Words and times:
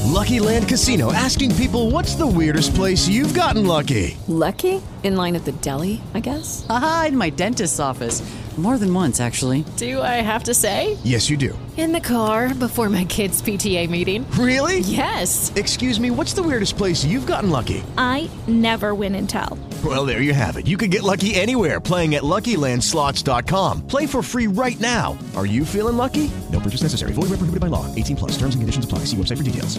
Lucky 0.00 0.40
Land 0.40 0.68
Casino 0.68 1.12
asking 1.12 1.54
people 1.56 1.90
what's 1.90 2.14
the 2.14 2.26
weirdest 2.26 2.74
place 2.74 3.08
you've 3.08 3.34
gotten 3.34 3.66
lucky? 3.66 4.16
Lucky? 4.28 4.82
In 5.02 5.16
line 5.16 5.34
at 5.34 5.44
the 5.44 5.52
deli, 5.52 6.00
I 6.14 6.20
guess? 6.20 6.64
Aha, 6.68 7.06
in 7.08 7.16
my 7.16 7.30
dentist's 7.30 7.80
office. 7.80 8.22
More 8.58 8.76
than 8.76 8.92
once, 8.92 9.18
actually. 9.18 9.64
Do 9.78 10.02
I 10.02 10.20
have 10.20 10.44
to 10.44 10.52
say? 10.54 10.98
Yes, 11.02 11.30
you 11.30 11.38
do. 11.38 11.58
In 11.78 11.90
the 11.92 12.00
car 12.00 12.52
before 12.54 12.90
my 12.90 13.06
kids' 13.06 13.40
PTA 13.40 13.88
meeting. 13.88 14.30
Really? 14.32 14.80
Yes. 14.80 15.50
Excuse 15.56 15.98
me, 15.98 16.10
what's 16.10 16.34
the 16.34 16.42
weirdest 16.42 16.76
place 16.76 17.02
you've 17.02 17.26
gotten 17.26 17.48
lucky? 17.48 17.82
I 17.96 18.28
never 18.46 18.94
win 18.94 19.14
and 19.14 19.28
tell. 19.28 19.58
Well, 19.82 20.04
there 20.04 20.20
you 20.20 20.34
have 20.34 20.58
it. 20.58 20.66
You 20.66 20.76
can 20.76 20.90
get 20.90 21.02
lucky 21.02 21.34
anywhere 21.34 21.80
playing 21.80 22.14
at 22.14 22.22
LuckyLandSlots.com. 22.22 23.86
Play 23.86 24.06
for 24.06 24.22
free 24.22 24.46
right 24.48 24.78
now. 24.78 25.18
Are 25.34 25.46
you 25.46 25.64
feeling 25.64 25.96
lucky? 25.96 26.30
Purchase 26.62 26.82
necessary. 26.82 27.12
Void 27.12 27.30
where 27.30 27.38
prohibited 27.38 27.60
by 27.60 27.68
law. 27.68 27.86
18 27.96 28.16
plus. 28.16 28.36
Terms 28.38 28.54
and 28.54 28.62
conditions 28.62 28.84
apply. 28.84 29.00
See 29.06 29.16
website 29.16 29.38
for 29.38 29.44
details. 29.44 29.78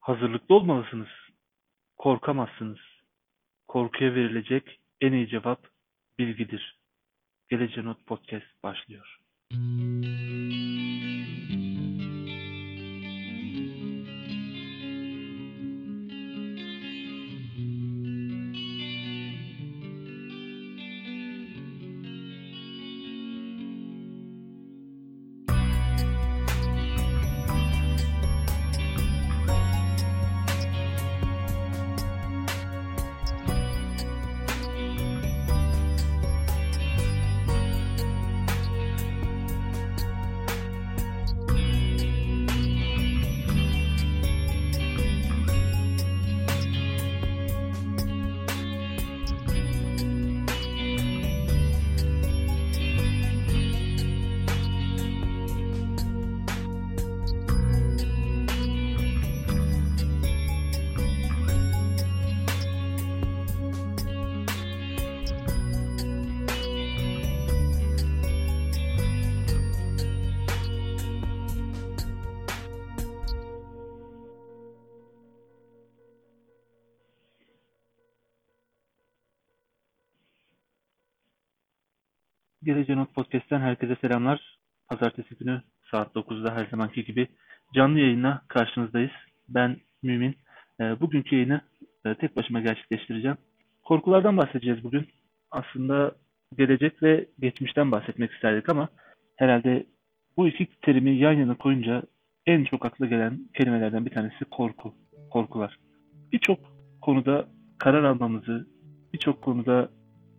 Hazırlıklı 0.00 0.54
olmalısınız. 0.54 1.08
Korkamazsınız. 1.96 2.78
Korkuya 3.68 4.14
verilecek 4.14 4.80
en 5.00 5.12
iyi 5.12 5.28
cevap 5.28 5.66
bilgidir. 6.18 6.78
Geleceğe 7.50 7.84
Not 7.84 8.06
Podcast 8.06 8.46
başlıyor. 8.62 9.18
Geleceğe 82.62 82.96
Not 82.96 83.14
Podcast'ten 83.14 83.60
herkese 83.60 83.96
selamlar. 83.96 84.58
Pazartesi 84.88 85.34
günü 85.34 85.62
saat 85.90 86.16
9'da 86.16 86.54
her 86.54 86.66
zamanki 86.66 87.04
gibi 87.04 87.28
canlı 87.74 87.98
yayınla 87.98 88.42
karşınızdayız. 88.48 89.10
Ben 89.48 89.76
Mümin. 90.02 90.36
Ee, 90.80 91.00
bugünkü 91.00 91.36
yayını 91.36 91.60
e, 92.06 92.14
tek 92.14 92.36
başıma 92.36 92.60
gerçekleştireceğim. 92.60 93.36
Korkulardan 93.84 94.36
bahsedeceğiz 94.36 94.84
bugün. 94.84 95.08
Aslında 95.50 96.12
gelecek 96.58 97.02
ve 97.02 97.26
geçmişten 97.38 97.92
bahsetmek 97.92 98.32
isterdik 98.32 98.68
ama 98.68 98.88
herhalde 99.36 99.86
bu 100.36 100.48
iki 100.48 100.66
terimi 100.82 101.16
yan 101.16 101.32
yana 101.32 101.54
koyunca 101.54 102.02
en 102.46 102.64
çok 102.64 102.86
akla 102.86 103.06
gelen 103.06 103.40
kelimelerden 103.54 104.06
bir 104.06 104.10
tanesi 104.10 104.44
korku, 104.44 104.94
korkular. 105.30 105.78
Birçok 106.32 106.58
konuda 107.02 107.48
karar 107.78 108.04
almamızı, 108.04 108.66
birçok 109.12 109.42
konuda 109.42 109.90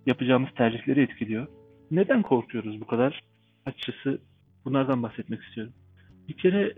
yapacağımız 0.05 0.49
tercihleri 0.55 1.01
etkiliyor. 1.01 1.60
Neden 1.91 2.21
korkuyoruz 2.21 2.81
bu 2.81 2.87
kadar? 2.87 3.23
Açıkçası 3.65 4.21
bunlardan 4.65 5.03
bahsetmek 5.03 5.43
istiyorum. 5.43 5.73
Bir 6.27 6.33
kere 6.33 6.73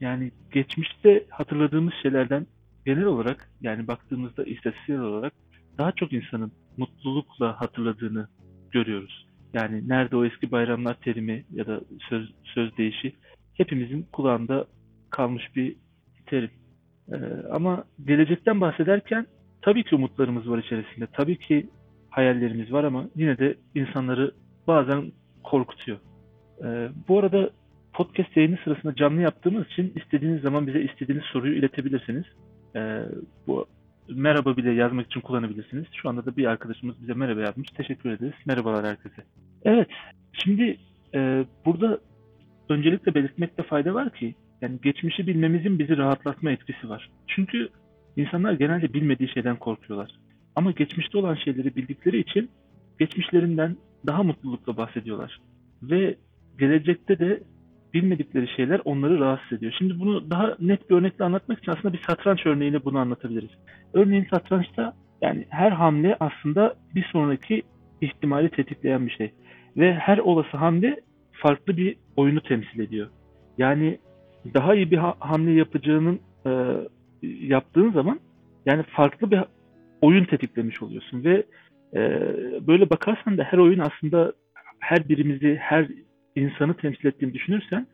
yani 0.00 0.30
geçmişte 0.52 1.24
hatırladığımız 1.30 1.94
şeylerden 2.02 2.46
genel 2.86 3.04
olarak 3.04 3.50
yani 3.60 3.88
baktığımızda 3.88 4.44
istatistiksel 4.44 5.00
olarak 5.00 5.32
daha 5.78 5.92
çok 5.92 6.12
insanın 6.12 6.52
mutlulukla 6.76 7.60
hatırladığını 7.60 8.28
görüyoruz. 8.70 9.26
Yani 9.54 9.88
nerede 9.88 10.16
o 10.16 10.24
eski 10.24 10.50
bayramlar 10.50 10.94
terimi 10.94 11.44
ya 11.52 11.66
da 11.66 11.80
söz, 12.08 12.34
söz 12.44 12.76
değişi 12.76 13.12
hepimizin 13.54 14.06
kulağında 14.12 14.66
kalmış 15.10 15.56
bir 15.56 15.76
terim. 16.26 16.50
Ee, 17.12 17.16
ama 17.50 17.84
gelecekten 18.06 18.60
bahsederken 18.60 19.26
tabii 19.62 19.84
ki 19.84 19.94
umutlarımız 19.94 20.50
var 20.50 20.58
içerisinde. 20.58 21.06
Tabii 21.12 21.38
ki 21.38 21.70
hayallerimiz 22.10 22.72
var 22.72 22.84
ama 22.84 23.08
yine 23.16 23.38
de 23.38 23.56
insanları 23.74 24.32
bazen 24.66 25.12
korkutuyor. 25.44 25.98
Ee, 26.64 26.88
bu 27.08 27.18
arada 27.18 27.50
podcast 27.92 28.36
yayını 28.36 28.58
sırasında 28.64 28.94
canlı 28.94 29.20
yaptığımız 29.20 29.66
için 29.66 29.92
istediğiniz 29.96 30.42
zaman 30.42 30.66
bize 30.66 30.80
istediğiniz 30.80 31.24
soruyu 31.24 31.54
iletebilirsiniz. 31.54 32.24
Ee, 32.76 33.02
bu 33.46 33.66
merhaba 34.08 34.56
bile 34.56 34.72
yazmak 34.72 35.06
için 35.06 35.20
kullanabilirsiniz. 35.20 35.86
Şu 36.02 36.08
anda 36.08 36.26
da 36.26 36.36
bir 36.36 36.46
arkadaşımız 36.46 37.02
bize 37.02 37.14
merhaba 37.14 37.40
yazmış. 37.40 37.68
Teşekkür 37.70 38.10
ederiz. 38.10 38.34
Merhabalar 38.46 38.86
herkese. 38.86 39.22
Evet, 39.64 39.88
şimdi 40.32 40.76
e, 41.14 41.44
burada 41.66 41.98
öncelikle 42.68 43.14
belirtmekte 43.14 43.62
fayda 43.62 43.94
var 43.94 44.10
ki 44.10 44.34
yani 44.60 44.78
geçmişi 44.82 45.26
bilmemizin 45.26 45.78
bizi 45.78 45.96
rahatlatma 45.96 46.50
etkisi 46.50 46.88
var. 46.88 47.10
Çünkü 47.26 47.68
insanlar 48.16 48.52
genelde 48.52 48.92
bilmediği 48.92 49.28
şeyden 49.28 49.56
korkuyorlar. 49.56 50.10
Ama 50.56 50.70
geçmişte 50.70 51.18
olan 51.18 51.34
şeyleri 51.34 51.76
bildikleri 51.76 52.20
için 52.20 52.50
geçmişlerinden 52.98 53.76
daha 54.06 54.22
mutlulukla 54.22 54.76
bahsediyorlar. 54.76 55.40
Ve 55.82 56.16
gelecekte 56.58 57.18
de 57.18 57.42
bilmedikleri 57.94 58.48
şeyler 58.56 58.80
onları 58.84 59.20
rahatsız 59.20 59.52
ediyor. 59.58 59.74
Şimdi 59.78 60.00
bunu 60.00 60.30
daha 60.30 60.56
net 60.60 60.90
bir 60.90 60.94
örnekle 60.94 61.24
anlatmak 61.24 61.58
için 61.58 61.72
aslında 61.72 61.92
bir 61.92 62.02
satranç 62.06 62.46
örneğiyle 62.46 62.84
bunu 62.84 62.98
anlatabiliriz. 62.98 63.50
Örneğin 63.92 64.26
satrançta 64.30 64.92
yani 65.22 65.46
her 65.48 65.72
hamle 65.72 66.16
aslında 66.20 66.74
bir 66.94 67.04
sonraki 67.04 67.62
ihtimali 68.00 68.50
tetikleyen 68.50 69.06
bir 69.06 69.10
şey. 69.10 69.32
Ve 69.76 69.94
her 69.94 70.18
olası 70.18 70.56
hamle 70.56 71.00
farklı 71.32 71.76
bir 71.76 71.96
oyunu 72.16 72.40
temsil 72.40 72.80
ediyor. 72.80 73.08
Yani 73.58 73.98
daha 74.54 74.74
iyi 74.74 74.90
bir 74.90 74.96
ha- 74.96 75.16
hamle 75.18 75.52
yapacağının 75.52 76.20
e, 76.46 76.50
yaptığın 77.22 77.92
zaman 77.92 78.20
yani 78.66 78.82
farklı 78.82 79.30
bir 79.30 79.40
oyun 80.00 80.24
tetiklemiş 80.24 80.82
oluyorsun 80.82 81.24
ve 81.24 81.44
e, 81.94 82.00
böyle 82.66 82.90
bakarsan 82.90 83.38
da 83.38 83.44
her 83.44 83.58
oyun 83.58 83.78
aslında 83.78 84.32
her 84.78 85.08
birimizi, 85.08 85.56
her 85.60 85.88
insanı 86.36 86.74
temsil 86.74 87.06
ettiğini 87.06 87.34
düşünürsen 87.34 87.86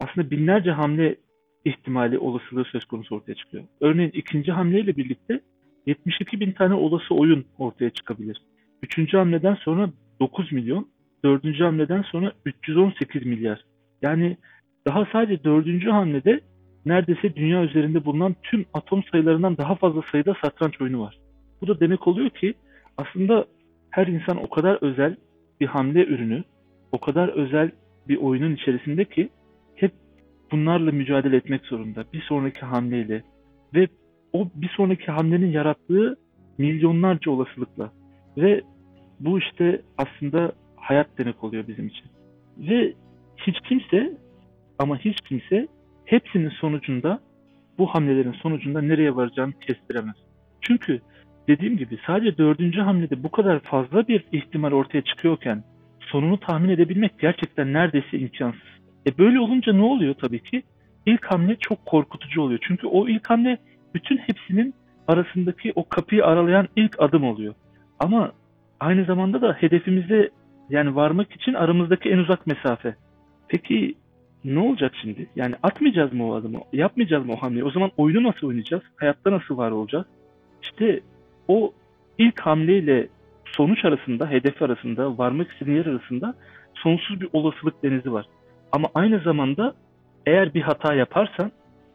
aslında 0.00 0.30
binlerce 0.30 0.70
hamle 0.70 1.16
ihtimali, 1.64 2.18
olasılığı 2.18 2.64
söz 2.64 2.84
konusu 2.84 3.16
ortaya 3.16 3.34
çıkıyor. 3.34 3.64
Örneğin 3.80 4.10
ikinci 4.14 4.52
hamleyle 4.52 4.96
birlikte 4.96 5.40
72 5.86 6.40
bin 6.40 6.52
tane 6.52 6.74
olası 6.74 7.14
oyun 7.14 7.44
ortaya 7.58 7.90
çıkabilir. 7.90 8.42
Üçüncü 8.82 9.16
hamleden 9.16 9.54
sonra 9.54 9.90
9 10.20 10.52
milyon, 10.52 10.88
dördüncü 11.24 11.64
hamleden 11.64 12.02
sonra 12.02 12.32
318 12.46 13.26
milyar. 13.26 13.64
Yani 14.02 14.36
daha 14.86 15.06
sadece 15.12 15.44
dördüncü 15.44 15.90
hamlede 15.90 16.40
neredeyse 16.86 17.36
dünya 17.36 17.64
üzerinde 17.64 18.04
bulunan 18.04 18.36
tüm 18.42 18.64
atom 18.74 19.04
sayılarından 19.12 19.56
daha 19.56 19.74
fazla 19.74 20.02
sayıda 20.12 20.36
satranç 20.44 20.80
oyunu 20.80 21.00
var. 21.00 21.18
Bu 21.60 21.68
da 21.68 21.80
demek 21.80 22.08
oluyor 22.08 22.30
ki 22.30 22.54
aslında 22.96 23.46
her 23.90 24.06
insan 24.06 24.36
o 24.36 24.50
kadar 24.50 24.78
özel 24.82 25.16
bir 25.60 25.66
hamle 25.66 26.04
ürünü, 26.06 26.44
o 26.92 26.98
kadar 26.98 27.28
özel 27.28 27.70
bir 28.08 28.16
oyunun 28.16 28.54
içerisinde 28.54 29.04
ki 29.04 29.28
hep 29.74 29.92
bunlarla 30.52 30.92
mücadele 30.92 31.36
etmek 31.36 31.64
zorunda. 31.64 32.04
Bir 32.12 32.22
sonraki 32.22 32.60
hamleyle 32.60 33.22
ve 33.74 33.88
o 34.32 34.48
bir 34.54 34.68
sonraki 34.68 35.12
hamlenin 35.12 35.50
yarattığı 35.52 36.16
milyonlarca 36.58 37.30
olasılıkla. 37.30 37.92
Ve 38.36 38.60
bu 39.20 39.38
işte 39.38 39.82
aslında 39.98 40.52
hayat 40.76 41.18
demek 41.18 41.44
oluyor 41.44 41.68
bizim 41.68 41.86
için. 41.86 42.06
Ve 42.58 42.92
hiç 43.36 43.56
kimse 43.68 44.12
ama 44.78 44.98
hiç 44.98 45.20
kimse 45.20 45.68
hepsinin 46.04 46.48
sonucunda 46.50 47.20
bu 47.78 47.86
hamlelerin 47.86 48.32
sonucunda 48.32 48.80
nereye 48.80 49.16
varacağını 49.16 49.52
kestiremez. 49.52 50.16
Çünkü 50.60 51.00
dediğim 51.48 51.76
gibi 51.76 51.98
sadece 52.06 52.38
dördüncü 52.38 52.80
hamlede 52.80 53.22
bu 53.22 53.30
kadar 53.30 53.60
fazla 53.60 54.08
bir 54.08 54.24
ihtimal 54.32 54.72
ortaya 54.72 55.02
çıkıyorken 55.02 55.64
sonunu 56.00 56.40
tahmin 56.40 56.68
edebilmek 56.68 57.18
gerçekten 57.18 57.72
neredeyse 57.72 58.18
imkansız. 58.18 58.72
E 59.06 59.18
böyle 59.18 59.40
olunca 59.40 59.72
ne 59.72 59.82
oluyor 59.82 60.14
tabii 60.14 60.42
ki? 60.42 60.62
İlk 61.06 61.24
hamle 61.24 61.56
çok 61.56 61.86
korkutucu 61.86 62.42
oluyor. 62.42 62.60
Çünkü 62.62 62.86
o 62.86 63.08
ilk 63.08 63.30
hamle 63.30 63.58
bütün 63.94 64.16
hepsinin 64.16 64.74
arasındaki 65.08 65.72
o 65.74 65.88
kapıyı 65.88 66.26
aralayan 66.26 66.68
ilk 66.76 67.02
adım 67.02 67.24
oluyor. 67.24 67.54
Ama 68.00 68.32
aynı 68.80 69.04
zamanda 69.04 69.42
da 69.42 69.52
hedefimize 69.52 70.30
yani 70.70 70.94
varmak 70.94 71.32
için 71.32 71.54
aramızdaki 71.54 72.10
en 72.10 72.18
uzak 72.18 72.46
mesafe. 72.46 72.94
Peki 73.48 73.94
ne 74.44 74.58
olacak 74.58 74.92
şimdi? 75.02 75.26
Yani 75.36 75.54
atmayacağız 75.62 76.12
mı 76.12 76.30
o 76.30 76.34
adımı? 76.34 76.58
Yapmayacağız 76.72 77.26
mı 77.26 77.32
o 77.32 77.36
hamleyi? 77.36 77.64
O 77.64 77.70
zaman 77.70 77.90
oyunu 77.96 78.22
nasıl 78.22 78.46
oynayacağız? 78.46 78.82
Hayatta 78.96 79.32
nasıl 79.32 79.56
var 79.56 79.70
olacağız? 79.70 80.06
İşte 80.62 81.00
o 81.48 81.72
ilk 82.18 82.40
hamleyle 82.40 83.08
sonuç 83.44 83.84
arasında, 83.84 84.30
hedef 84.30 84.62
arasında, 84.62 85.18
varmak 85.18 85.52
istediğin 85.52 85.76
yer 85.76 85.86
arasında 85.86 86.34
sonsuz 86.74 87.20
bir 87.20 87.28
olasılık 87.32 87.82
denizi 87.82 88.12
var. 88.12 88.26
Ama 88.72 88.88
aynı 88.94 89.18
zamanda 89.18 89.74
eğer 90.26 90.54
bir 90.54 90.62
hata 90.62 90.94
yaparsan 90.94 91.52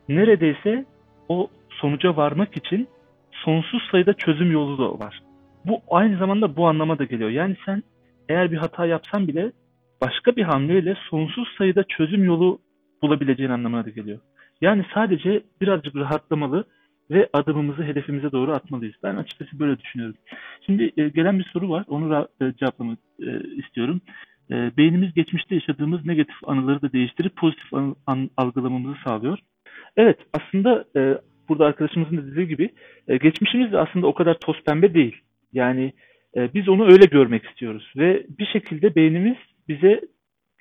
neredeyse 0.09 0.85
o 1.29 1.47
sonuca 1.69 2.15
varmak 2.15 2.57
için 2.57 2.87
sonsuz 3.31 3.81
sayıda 3.91 4.13
çözüm 4.13 4.51
yolu 4.51 4.77
da 4.77 5.05
var. 5.05 5.21
Bu 5.65 5.81
aynı 5.89 6.17
zamanda 6.17 6.55
bu 6.55 6.67
anlama 6.67 6.99
da 6.99 7.03
geliyor. 7.03 7.29
Yani 7.29 7.55
sen 7.65 7.83
eğer 8.29 8.51
bir 8.51 8.57
hata 8.57 8.85
yapsan 8.85 9.27
bile 9.27 9.51
başka 10.01 10.35
bir 10.35 10.43
hamleyle 10.43 10.95
sonsuz 11.09 11.47
sayıda 11.57 11.83
çözüm 11.83 12.23
yolu 12.23 12.59
bulabileceğin 13.01 13.49
anlamına 13.49 13.85
da 13.85 13.89
geliyor. 13.89 14.19
Yani 14.61 14.85
sadece 14.93 15.43
birazcık 15.61 15.95
rahatlamalı 15.95 16.65
ve 17.11 17.29
adımımızı 17.33 17.83
hedefimize 17.83 18.31
doğru 18.31 18.51
atmalıyız. 18.51 18.95
Ben 19.03 19.15
açıkçası 19.15 19.59
böyle 19.59 19.79
düşünüyorum. 19.79 20.15
Şimdi 20.65 20.91
e, 20.97 21.09
gelen 21.09 21.39
bir 21.39 21.43
soru 21.43 21.69
var. 21.69 21.85
Onu 21.87 22.27
e, 22.41 22.53
cevaplamak 22.59 22.99
e, 23.19 23.39
istiyorum. 23.55 24.01
E, 24.51 24.77
beynimiz 24.77 25.13
geçmişte 25.13 25.55
yaşadığımız 25.55 26.05
negatif 26.05 26.35
anıları 26.43 26.81
da 26.81 26.93
değiştirip 26.93 27.35
pozitif 27.35 27.73
an- 27.73 27.95
an- 28.07 28.29
algılamamızı 28.37 28.99
sağlıyor. 29.05 29.39
Evet 29.97 30.17
aslında 30.33 30.85
e, 30.95 31.17
burada 31.49 31.65
arkadaşımızın 31.65 32.17
da 32.17 32.25
dediği 32.25 32.47
gibi 32.47 32.69
e, 33.07 33.17
geçmişimiz 33.17 33.71
de 33.71 33.77
aslında 33.77 34.07
o 34.07 34.13
kadar 34.13 34.39
toz 34.39 34.63
pembe 34.63 34.93
değil. 34.93 35.15
Yani 35.53 35.93
e, 36.35 36.53
biz 36.53 36.69
onu 36.69 36.85
öyle 36.85 37.05
görmek 37.05 37.45
istiyoruz 37.45 37.93
ve 37.97 38.25
bir 38.39 38.45
şekilde 38.45 38.95
beynimiz 38.95 39.37
bize 39.67 40.01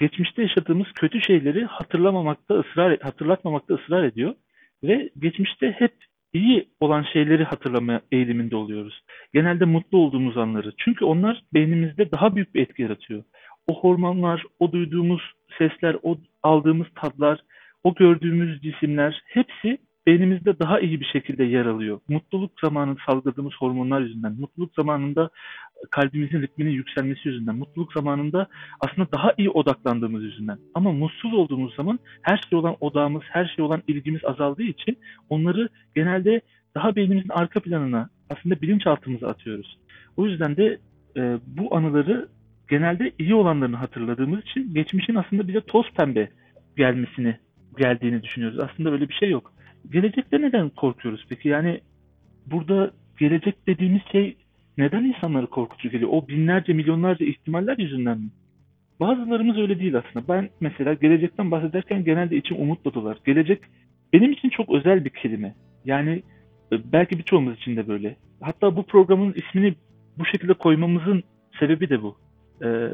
geçmişte 0.01 0.43
yaşadığımız 0.43 0.87
kötü 0.93 1.23
şeyleri 1.23 1.65
hatırlamamakta 1.65 2.55
ısrar 2.55 2.99
hatırlatmamakta 3.01 3.75
ısrar 3.75 4.05
ediyor 4.05 4.35
ve 4.83 5.11
geçmişte 5.19 5.71
hep 5.71 5.93
iyi 6.37 6.69
olan 6.81 7.03
şeyleri 7.13 7.45
hatırlama 7.45 8.01
eğiliminde 8.13 8.57
oluyoruz. 8.57 9.03
Genelde 9.35 9.65
mutlu 9.65 9.99
olduğumuz 9.99 10.37
anları. 10.37 10.73
Çünkü 10.79 11.05
onlar 11.05 11.43
beynimizde 11.55 12.11
daha 12.13 12.37
büyük 12.37 12.55
bir 12.55 12.63
etki 12.63 12.83
yaratıyor. 12.83 13.23
O 13.69 13.81
hormonlar, 13.81 14.43
o 14.59 14.73
duyduğumuz 14.73 15.23
sesler, 15.59 15.97
o 16.03 16.19
aldığımız 16.43 16.87
tatlar, 16.95 17.41
o 17.85 17.95
gördüğümüz 17.95 18.63
cisimler 18.63 19.23
hepsi 19.27 19.79
beynimizde 20.07 20.59
daha 20.59 20.81
iyi 20.81 21.01
bir 21.01 21.07
şekilde 21.13 21.45
yer 21.45 21.67
alıyor. 21.67 22.01
Mutluluk 22.09 22.61
zamanında 22.61 22.99
salgıladığımız 23.07 23.53
hormonlar 23.59 24.01
yüzünden, 24.01 24.33
mutluluk 24.33 24.75
zamanında 24.75 25.31
kalbimizin 25.91 26.43
ritminin 26.43 26.71
yükselmesi 26.71 27.29
yüzünden, 27.29 27.57
mutluluk 27.57 27.93
zamanında 27.93 28.47
aslında 28.81 29.13
daha 29.13 29.33
iyi 29.39 29.51
odaklandığımız 29.51 30.25
yüzünden. 30.25 30.59
Ama 30.75 30.93
mutsuz 30.93 31.35
olduğumuz 31.35 31.75
zaman 31.75 31.99
her 32.23 32.45
şey 32.51 32.59
olan 32.59 32.77
odağımız, 32.81 33.23
her 33.29 33.53
şey 33.57 33.65
olan 33.65 33.83
ilgimiz 33.89 34.25
azaldığı 34.25 34.63
için 34.63 34.99
onları 35.29 35.69
genelde 35.95 36.41
daha 36.75 36.97
beynimizin 36.97 37.29
arka 37.29 37.61
planına, 37.61 38.09
aslında 38.31 38.61
bilinçaltımıza 38.61 39.29
atıyoruz. 39.29 39.79
O 40.17 40.27
yüzden 40.27 40.57
de 40.57 40.79
e, 41.17 41.39
bu 41.47 41.77
anıları 41.77 42.29
genelde 42.71 43.13
iyi 43.19 43.35
olanlarını 43.35 43.77
hatırladığımız 43.77 44.41
için 44.41 44.75
geçmişin 44.75 45.15
aslında 45.15 45.49
bize 45.49 45.61
toz 45.61 45.91
pembe 45.91 46.29
gelmesini 46.77 47.39
geldiğini 47.79 48.23
düşünüyoruz. 48.23 48.59
Aslında 48.59 48.93
böyle 48.93 49.09
bir 49.09 49.15
şey 49.15 49.31
yok. 49.31 49.53
Gelecekte 49.91 50.41
neden 50.41 50.71
korkuyoruz 50.71 51.27
peki? 51.29 51.49
Yani 51.49 51.81
burada 52.47 52.91
gelecek 53.19 53.67
dediğimiz 53.67 54.03
şey 54.13 54.37
neden 54.79 55.05
insanları 55.05 55.47
korkutucu 55.47 55.91
geliyor? 55.91 56.11
O 56.13 56.29
binlerce, 56.29 56.73
milyonlarca 56.73 57.27
ihtimaller 57.27 57.79
yüzünden 57.79 58.19
mi? 58.19 58.31
Bazılarımız 59.01 59.59
öyle 59.59 59.81
değil 59.81 59.97
aslında. 59.99 60.29
Ben 60.29 60.51
mesela 60.61 60.95
gelecekten 60.95 61.51
bahsederken 61.51 62.05
genelde 62.05 62.37
içim 62.37 62.61
umutla 62.61 62.95
dolar. 62.95 63.19
Gelecek 63.27 63.63
benim 64.13 64.33
için 64.33 64.49
çok 64.49 64.71
özel 64.71 65.05
bir 65.05 65.11
kelime. 65.11 65.55
Yani 65.85 66.23
e, 66.73 66.93
belki 66.93 67.19
birçoğumuz 67.19 67.57
için 67.57 67.77
de 67.77 67.89
böyle. 67.89 68.17
Hatta 68.41 68.77
bu 68.77 68.83
programın 68.83 69.33
ismini 69.33 69.75
bu 70.19 70.25
şekilde 70.25 70.55
koymamızın 70.55 71.23
sebebi 71.61 71.91
de 71.91 72.03
bu. 72.03 72.17
Ee, 72.65 72.89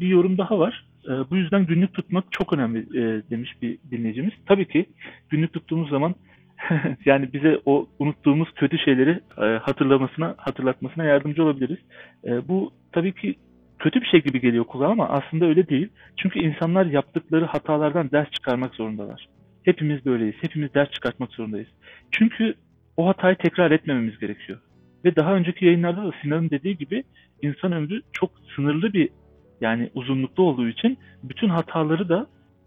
bir 0.00 0.08
yorum 0.08 0.38
daha 0.38 0.58
var. 0.58 0.86
Ee, 1.08 1.10
bu 1.30 1.36
yüzden 1.36 1.66
günlük 1.66 1.94
tutmak 1.94 2.24
çok 2.30 2.52
önemli 2.52 2.78
e, 2.78 3.30
demiş 3.30 3.62
bir 3.62 3.78
dinleyicimiz. 3.90 4.32
Tabii 4.46 4.68
ki 4.68 4.86
günlük 5.30 5.52
tuttuğumuz 5.52 5.90
zaman 5.90 6.14
yani 7.04 7.32
bize 7.32 7.60
o 7.66 7.86
unuttuğumuz 7.98 8.50
kötü 8.54 8.78
şeyleri 8.78 9.20
e, 9.38 9.58
hatırlamasına, 9.58 10.34
hatırlatmasına 10.38 11.04
yardımcı 11.04 11.44
olabiliriz. 11.44 11.78
E, 12.24 12.48
bu 12.48 12.70
tabii 12.92 13.12
ki 13.12 13.34
kötü 13.78 14.00
bir 14.00 14.06
şey 14.06 14.22
gibi 14.22 14.40
geliyor 14.40 14.64
kulağa 14.64 14.88
ama 14.88 15.08
aslında 15.08 15.44
öyle 15.44 15.68
değil. 15.68 15.88
Çünkü 16.16 16.38
insanlar 16.38 16.86
yaptıkları 16.86 17.44
hatalardan 17.44 18.10
ders 18.10 18.30
çıkarmak 18.30 18.74
zorundalar. 18.74 19.28
Hepimiz 19.62 20.06
böyleyiz. 20.06 20.34
Hepimiz 20.40 20.74
ders 20.74 20.90
çıkartmak 20.90 21.32
zorundayız. 21.32 21.68
Çünkü 22.10 22.54
o 22.96 23.08
hatayı 23.08 23.36
tekrar 23.36 23.70
etmememiz 23.70 24.18
gerekiyor. 24.18 24.58
Ve 25.04 25.16
daha 25.16 25.34
önceki 25.34 25.64
yayınlarda 25.64 26.04
da 26.04 26.12
Sinan'ın 26.22 26.50
dediği 26.50 26.76
gibi 26.76 27.04
insan 27.42 27.72
ömrü 27.72 28.00
çok 28.12 28.30
sınırlı 28.56 28.92
bir 28.92 29.08
yani 29.60 29.90
uzunlukta 29.94 30.42
olduğu 30.42 30.68
için 30.68 30.98
bütün 31.22 31.48
hataları 31.48 32.08
da 32.08 32.26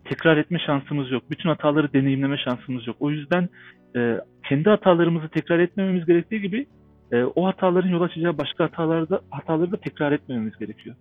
tekrar 0.10 0.38
etme 0.38 0.60
şansımız 0.60 1.12
yok. 1.12 1.24
Bütün 1.32 1.50
hataları 1.50 1.94
deneyimleme 1.94 2.38
şansımız 2.38 2.88
yok. 2.88 2.98
O 3.00 3.12
yüzden 3.12 3.50
e, 3.96 4.20
kendi 4.50 4.70
hatalarımızı 4.70 5.30
tekrar 5.30 5.60
etmememiz 5.60 6.06
gerektiği 6.06 6.42
gibi 6.42 6.66
e, 7.12 7.24
o 7.24 7.46
hataların 7.46 7.90
yol 7.90 8.02
açacağı 8.02 8.38
başka 8.38 8.64
hataları 8.64 9.10
da, 9.10 9.22
hataları 9.30 9.72
da 9.72 9.78
tekrar 9.78 10.12
etmememiz 10.12 10.58
gerekiyor. 10.58 10.96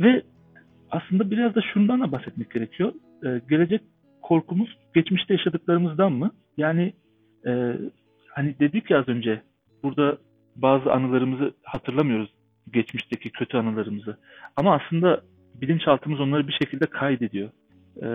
Ve 0.00 0.22
aslında 0.90 1.30
biraz 1.30 1.54
da 1.54 1.60
şundan 1.74 2.00
da 2.00 2.12
bahsetmek 2.12 2.50
gerekiyor. 2.50 2.92
E, 3.24 3.40
gelecek 3.48 3.80
korkumuz 4.22 4.78
geçmişte 4.94 5.34
yaşadıklarımızdan 5.34 6.12
mı? 6.12 6.30
Yani 6.56 6.92
e, 7.46 7.76
hani 8.34 8.58
dedik 8.60 8.90
ya 8.90 8.98
az 8.98 9.08
önce 9.08 9.42
burada 9.82 10.18
bazı 10.56 10.92
anılarımızı 10.92 11.54
hatırlamıyoruz 11.62 12.30
geçmişteki 12.72 13.30
kötü 13.30 13.56
anılarımızı. 13.56 14.16
Ama 14.56 14.74
aslında 14.74 15.20
bilinçaltımız 15.54 16.20
onları 16.20 16.48
bir 16.48 16.56
şekilde 16.64 16.86
kaydediyor. 16.86 17.50
Ee, 18.02 18.06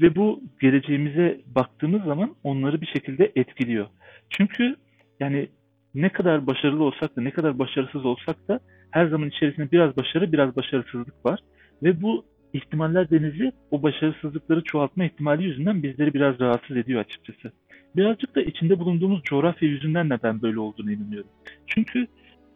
ve 0.00 0.16
bu 0.16 0.42
geleceğimize 0.60 1.40
baktığımız 1.46 2.02
zaman 2.04 2.34
onları 2.44 2.80
bir 2.80 2.86
şekilde 2.86 3.32
etkiliyor. 3.36 3.86
Çünkü 4.30 4.76
yani 5.20 5.48
ne 5.94 6.08
kadar 6.08 6.46
başarılı 6.46 6.84
olsak 6.84 7.16
da 7.16 7.20
ne 7.20 7.30
kadar 7.30 7.58
başarısız 7.58 8.04
olsak 8.04 8.48
da 8.48 8.60
her 8.90 9.06
zaman 9.06 9.28
içerisinde 9.28 9.72
biraz 9.72 9.96
başarı 9.96 10.32
biraz 10.32 10.56
başarısızlık 10.56 11.26
var. 11.26 11.40
Ve 11.82 12.02
bu 12.02 12.24
ihtimaller 12.52 13.10
denizi 13.10 13.52
o 13.70 13.82
başarısızlıkları 13.82 14.64
çoğaltma 14.64 15.04
ihtimali 15.04 15.44
yüzünden 15.44 15.82
bizleri 15.82 16.14
biraz 16.14 16.40
rahatsız 16.40 16.76
ediyor 16.76 17.00
açıkçası. 17.00 17.52
Birazcık 17.96 18.34
da 18.34 18.42
içinde 18.42 18.78
bulunduğumuz 18.78 19.22
coğrafya 19.22 19.68
yüzünden 19.68 20.08
neden 20.08 20.42
böyle 20.42 20.58
olduğunu 20.58 20.92
inanıyorum. 20.92 21.30
Çünkü 21.66 22.06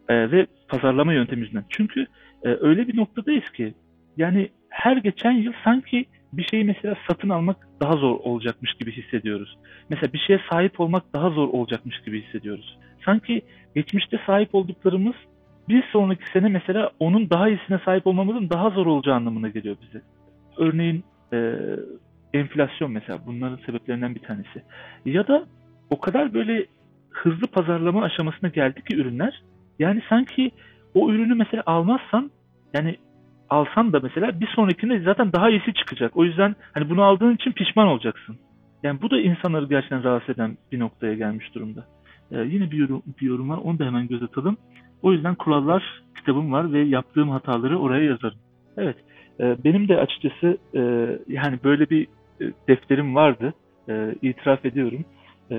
e, 0.09 0.31
ve 0.31 0.47
pazarlama 0.67 1.13
yöntemi 1.13 1.41
yüzünden. 1.41 1.65
Çünkü 1.69 2.05
e, 2.43 2.49
öyle 2.49 2.87
bir 2.87 2.97
noktadayız 2.97 3.49
ki 3.49 3.73
yani 4.17 4.49
her 4.69 4.97
geçen 4.97 5.31
yıl 5.31 5.53
sanki 5.63 6.05
bir 6.37 6.43
şeyi 6.43 6.63
mesela 6.63 6.95
satın 7.07 7.29
almak 7.29 7.57
daha 7.81 7.93
zor 7.93 8.19
olacakmış 8.19 8.73
gibi 8.73 8.91
hissediyoruz. 8.91 9.57
Mesela 9.89 10.13
bir 10.13 10.19
şeye 10.19 10.39
sahip 10.49 10.79
olmak 10.79 11.13
daha 11.13 11.29
zor 11.29 11.47
olacakmış 11.47 12.01
gibi 12.01 12.21
hissediyoruz. 12.23 12.77
Sanki 13.05 13.41
geçmişte 13.75 14.19
sahip 14.25 14.55
olduklarımız 14.55 15.15
bir 15.69 15.83
sonraki 15.91 16.31
sene 16.33 16.49
mesela 16.49 16.91
onun 16.99 17.29
daha 17.29 17.49
iyisine 17.49 17.79
sahip 17.85 18.07
olmamızın 18.07 18.49
daha 18.49 18.69
zor 18.69 18.85
olacağı 18.85 19.15
anlamına 19.15 19.49
geliyor 19.49 19.75
bize. 19.81 20.01
Örneğin 20.57 21.03
e, 21.33 21.55
enflasyon 22.33 22.91
mesela 22.91 23.19
bunların 23.25 23.59
sebeplerinden 23.65 24.15
bir 24.15 24.19
tanesi. 24.19 24.63
Ya 25.05 25.27
da 25.27 25.45
o 25.89 25.99
kadar 25.99 26.33
böyle 26.33 26.65
hızlı 27.09 27.47
pazarlama 27.47 28.03
aşamasına 28.03 28.49
geldi 28.49 28.83
ki 28.83 28.95
ürünler. 28.95 29.43
Yani 29.79 30.01
sanki 30.09 30.51
o 30.93 31.11
ürünü 31.11 31.35
mesela 31.35 31.63
almazsan 31.65 32.31
yani 32.73 32.95
alsan 33.49 33.93
da 33.93 33.99
mesela 33.99 34.39
bir 34.39 34.47
sonrakinde 34.47 34.99
zaten 34.99 35.33
daha 35.33 35.49
iyisi 35.49 35.73
çıkacak. 35.73 36.17
O 36.17 36.25
yüzden 36.25 36.55
hani 36.73 36.89
bunu 36.89 37.03
aldığın 37.03 37.35
için 37.35 37.51
pişman 37.51 37.87
olacaksın. 37.87 38.37
Yani 38.83 39.01
bu 39.01 39.11
da 39.11 39.19
insanları 39.19 39.65
gerçekten 39.65 40.03
rahatsız 40.03 40.35
eden 40.35 40.57
bir 40.71 40.79
noktaya 40.79 41.13
gelmiş 41.13 41.55
durumda. 41.55 41.85
Ee, 42.31 42.39
yine 42.39 42.71
bir 42.71 42.77
yorum, 42.77 43.03
bir 43.21 43.25
yorum 43.25 43.49
var. 43.49 43.59
Onu 43.63 43.79
da 43.79 43.85
hemen 43.85 44.07
göz 44.07 44.23
atalım. 44.23 44.57
O 45.01 45.11
yüzden 45.11 45.35
kurallar 45.35 46.03
kitabım 46.17 46.51
var 46.51 46.73
ve 46.73 46.79
yaptığım 46.79 47.29
hataları 47.29 47.79
oraya 47.79 48.03
yazarım. 48.03 48.37
Evet. 48.77 48.95
e, 49.39 49.63
benim 49.63 49.87
de 49.87 49.97
açıkçası 49.97 50.57
e, 50.75 50.81
yani 51.27 51.59
böyle 51.63 51.89
bir 51.89 52.07
e, 52.41 52.51
defterim 52.67 53.15
vardı. 53.15 53.53
E, 53.89 54.15
itiraf 54.21 54.65
ediyorum. 54.65 55.05
E, 55.51 55.55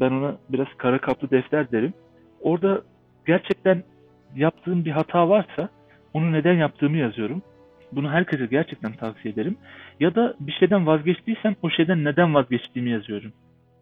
ben 0.00 0.10
ona 0.10 0.36
biraz 0.48 0.68
kara 0.76 0.98
kaplı 0.98 1.30
defter 1.30 1.72
derim. 1.72 1.94
Orada 2.40 2.82
gerçekten 3.26 3.82
yaptığım 4.36 4.84
bir 4.84 4.90
hata 4.90 5.28
varsa 5.28 5.68
onu 6.14 6.32
neden 6.32 6.54
yaptığımı 6.54 6.96
yazıyorum. 6.96 7.42
Bunu 7.92 8.10
herkese 8.10 8.46
gerçekten 8.46 8.92
tavsiye 8.92 9.34
ederim. 9.34 9.56
Ya 10.00 10.14
da 10.14 10.34
bir 10.40 10.52
şeyden 10.52 10.86
vazgeçtiysem 10.86 11.56
o 11.62 11.70
şeyden 11.70 12.04
neden 12.04 12.34
vazgeçtiğimi 12.34 12.90
yazıyorum. 12.90 13.32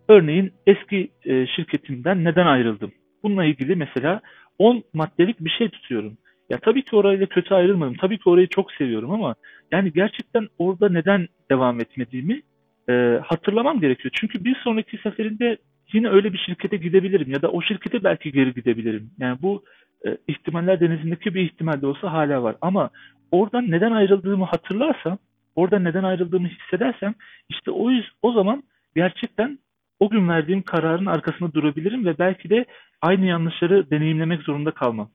Örneğin 0.08 0.52
eski 0.66 1.10
e, 1.24 1.46
şirketimden 1.46 2.24
neden 2.24 2.46
ayrıldım? 2.46 2.92
Bununla 3.22 3.44
ilgili 3.44 3.76
mesela 3.76 4.20
10 4.58 4.82
maddelik 4.94 5.40
bir 5.40 5.50
şey 5.50 5.68
tutuyorum. 5.68 6.18
Ya 6.50 6.58
tabii 6.58 6.82
ki 6.82 6.96
orayla 6.96 7.26
kötü 7.26 7.54
ayrılmadım. 7.54 7.94
Tabii 7.94 8.18
ki 8.18 8.30
orayı 8.30 8.46
çok 8.48 8.72
seviyorum 8.72 9.10
ama 9.10 9.34
yani 9.72 9.92
gerçekten 9.92 10.48
orada 10.58 10.88
neden 10.88 11.28
devam 11.50 11.80
etmediğimi 11.80 12.42
e, 12.88 13.20
hatırlamam 13.24 13.80
gerekiyor. 13.80 14.12
Çünkü 14.20 14.44
bir 14.44 14.54
sonraki 14.54 14.98
seferinde 14.98 15.56
yine 15.92 16.08
öyle 16.08 16.32
bir 16.32 16.38
şirkete 16.38 16.76
gidebilirim 16.76 17.30
ya 17.30 17.42
da 17.42 17.48
o 17.48 17.62
şirkete 17.62 18.04
belki 18.04 18.32
geri 18.32 18.54
gidebilirim. 18.54 19.10
Yani 19.18 19.38
bu 19.42 19.64
e, 20.06 20.18
ihtimaller 20.28 20.80
denizindeki 20.80 21.34
bir 21.34 21.40
ihtimal 21.42 21.82
de 21.82 21.86
olsa 21.86 22.12
hala 22.12 22.42
var. 22.42 22.56
Ama 22.60 22.90
oradan 23.30 23.70
neden 23.70 23.92
ayrıldığımı 23.92 24.44
hatırlarsam, 24.44 25.18
oradan 25.56 25.84
neden 25.84 26.04
ayrıldığımı 26.04 26.48
hissedersem 26.48 27.14
işte 27.48 27.70
o 27.70 27.90
yüz, 27.90 28.10
o 28.22 28.32
zaman 28.32 28.62
gerçekten 28.96 29.58
o 30.00 30.10
gün 30.10 30.28
verdiğim 30.28 30.62
kararın 30.62 31.06
arkasında 31.06 31.52
durabilirim 31.52 32.06
ve 32.06 32.18
belki 32.18 32.50
de 32.50 32.64
aynı 33.02 33.24
yanlışları 33.24 33.90
deneyimlemek 33.90 34.42
zorunda 34.42 34.70
kalmam. 34.70 35.10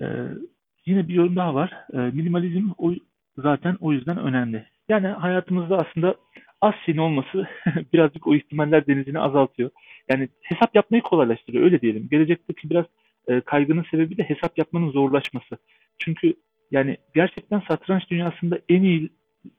Ee, 0.00 0.04
yine 0.86 1.08
bir 1.08 1.14
yorum 1.14 1.36
daha 1.36 1.54
var. 1.54 1.72
Ee, 1.92 1.96
minimalizm 1.96 2.70
o, 2.78 2.92
zaten 3.38 3.76
o 3.80 3.92
yüzden 3.92 4.18
önemli. 4.18 4.66
Yani 4.88 5.06
hayatımızda 5.06 5.78
aslında 5.78 6.14
az 6.60 6.74
şeyin 6.86 6.98
olması 6.98 7.46
birazcık 7.92 8.26
o 8.26 8.34
ihtimaller 8.34 8.86
denizini 8.86 9.20
azaltıyor. 9.20 9.70
Yani 10.10 10.28
hesap 10.42 10.74
yapmayı 10.74 11.02
kolaylaştırıyor 11.02 11.64
öyle 11.64 11.80
diyelim. 11.80 12.08
Gelecekteki 12.10 12.70
biraz 12.70 12.84
e, 13.28 13.40
kaygının 13.40 13.84
sebebi 13.90 14.16
de 14.16 14.22
hesap 14.22 14.58
yapmanın 14.58 14.90
zorlaşması. 14.90 15.58
Çünkü 15.98 16.34
yani 16.70 16.96
gerçekten 17.14 17.62
satranç 17.68 18.10
dünyasında 18.10 18.58
en 18.68 18.82
iyi 18.82 19.10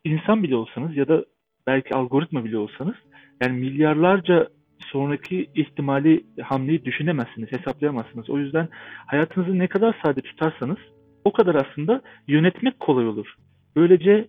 insan 0.04 0.44
bile 0.44 0.56
olsanız 0.56 0.98
ya 0.98 1.08
da 1.08 1.26
belki 1.68 1.96
algoritma 1.96 2.46
bile 2.46 2.58
olsanız 2.58 2.96
yani 3.42 3.60
milyarlarca 3.60 4.48
sonraki 4.80 5.50
ihtimali 5.56 6.26
hamleyi 6.42 6.86
düşünemezsiniz, 6.86 7.52
hesaplayamazsınız. 7.52 8.30
O 8.30 8.38
yüzden 8.38 8.68
hayatınızı 9.06 9.60
ne 9.60 9.68
kadar 9.68 9.96
sade 10.04 10.22
tutarsanız 10.22 10.78
o 11.26 11.32
kadar 11.32 11.56
aslında 11.56 12.02
yönetmek 12.28 12.80
kolay 12.80 13.08
olur. 13.08 13.36
Böylece 13.76 14.28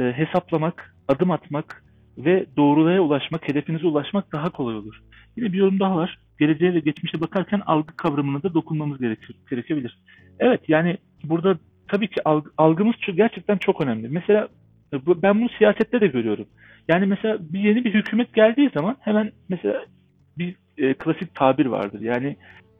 e, 0.00 0.04
hesaplamak, 0.04 0.94
adım 1.08 1.30
atmak 1.30 1.84
ve 2.18 2.46
doğruluğa 2.56 3.00
ulaşmak, 3.00 3.48
hedefinize 3.48 3.86
ulaşmak 3.86 4.32
daha 4.32 4.50
kolay 4.50 4.76
olur. 4.76 5.00
Yine 5.36 5.52
bir 5.52 5.58
yorum 5.58 5.80
daha 5.80 5.96
var. 5.96 6.18
Geleceğe 6.38 6.74
ve 6.74 6.80
geçmişe 6.80 7.20
bakarken 7.20 7.62
algı 7.66 7.96
kavramına 7.96 8.42
da 8.42 8.54
dokunmamız 8.54 8.98
gerekir, 8.98 9.36
gerekebilir. 9.50 9.98
Evet 10.38 10.60
yani 10.68 10.96
burada 11.24 11.58
tabii 11.88 12.08
ki 12.08 12.20
alg, 12.24 12.46
algımız 12.58 12.94
gerçekten 13.16 13.56
çok 13.56 13.80
önemli. 13.80 14.08
Mesela 14.08 14.48
e, 14.92 14.96
ben 15.22 15.40
bunu 15.40 15.48
siyasette 15.58 16.00
de 16.00 16.06
görüyorum. 16.06 16.46
Yani 16.88 17.06
mesela 17.06 17.38
bir 17.40 17.60
yeni 17.60 17.84
bir 17.84 17.94
hükümet 17.94 18.34
geldiği 18.34 18.70
zaman 18.74 18.96
hemen 19.00 19.32
mesela 19.48 19.84
bir 20.38 20.56
e, 20.78 20.94
klasik 20.94 21.34
tabir 21.34 21.66
vardır. 21.66 22.00
Yani 22.00 22.36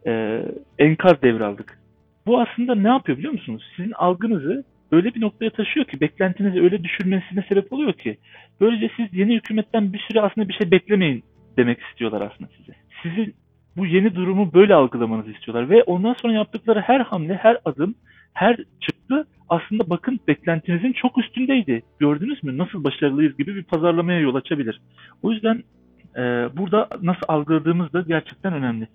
e, 0.07 0.43
enkaz 0.79 1.23
devraldık. 1.23 1.79
Bu 2.27 2.41
aslında 2.41 2.75
ne 2.75 2.89
yapıyor 2.89 3.19
biliyor 3.19 3.33
musunuz? 3.33 3.63
Sizin 3.77 3.93
algınızı 3.93 4.65
öyle 4.93 5.15
bir 5.15 5.21
noktaya 5.21 5.51
taşıyor 5.51 5.87
ki 5.87 6.01
beklentinizi 6.01 6.61
öyle 6.61 6.85
düşürmesine 6.85 7.45
sebep 7.49 7.73
oluyor 7.73 7.93
ki 7.93 8.17
böylece 8.61 8.91
siz 8.97 9.07
yeni 9.19 9.35
hükümetten 9.35 9.93
bir 9.93 9.99
süre 9.99 10.21
aslında 10.21 10.49
bir 10.49 10.55
şey 10.55 10.71
beklemeyin 10.71 11.25
demek 11.57 11.79
istiyorlar 11.81 12.21
aslında 12.21 12.51
size. 12.57 12.73
Sizin 13.03 13.35
bu 13.77 13.87
yeni 13.87 14.15
durumu 14.15 14.53
böyle 14.53 14.75
algılamanızı 14.75 15.31
istiyorlar 15.31 15.71
ve 15.71 15.83
ondan 15.83 16.15
sonra 16.15 16.33
yaptıkları 16.33 16.81
her 16.81 17.01
hamle, 17.01 17.35
her 17.35 17.59
adım, 17.65 17.95
her 18.33 18.57
çıktı 18.57 19.27
aslında 19.49 19.91
bakın 19.91 20.21
beklentinizin 20.29 20.93
çok 20.93 21.19
üstündeydi. 21.19 21.83
Gördünüz 21.99 22.43
mü? 22.43 22.59
Nasıl 22.59 22.85
başarılıyız 22.85 23.37
gibi 23.37 23.55
bir 23.55 23.63
pazarlamaya 23.63 24.21
yol 24.21 24.35
açabilir. 24.35 24.81
O 25.23 25.33
yüzden 25.33 25.63
e, 26.17 26.21
burada 26.57 26.89
nasıl 27.03 27.23
algıladığımız 27.29 27.93
da 27.93 28.01
gerçekten 28.01 28.53
önemli. 28.53 28.89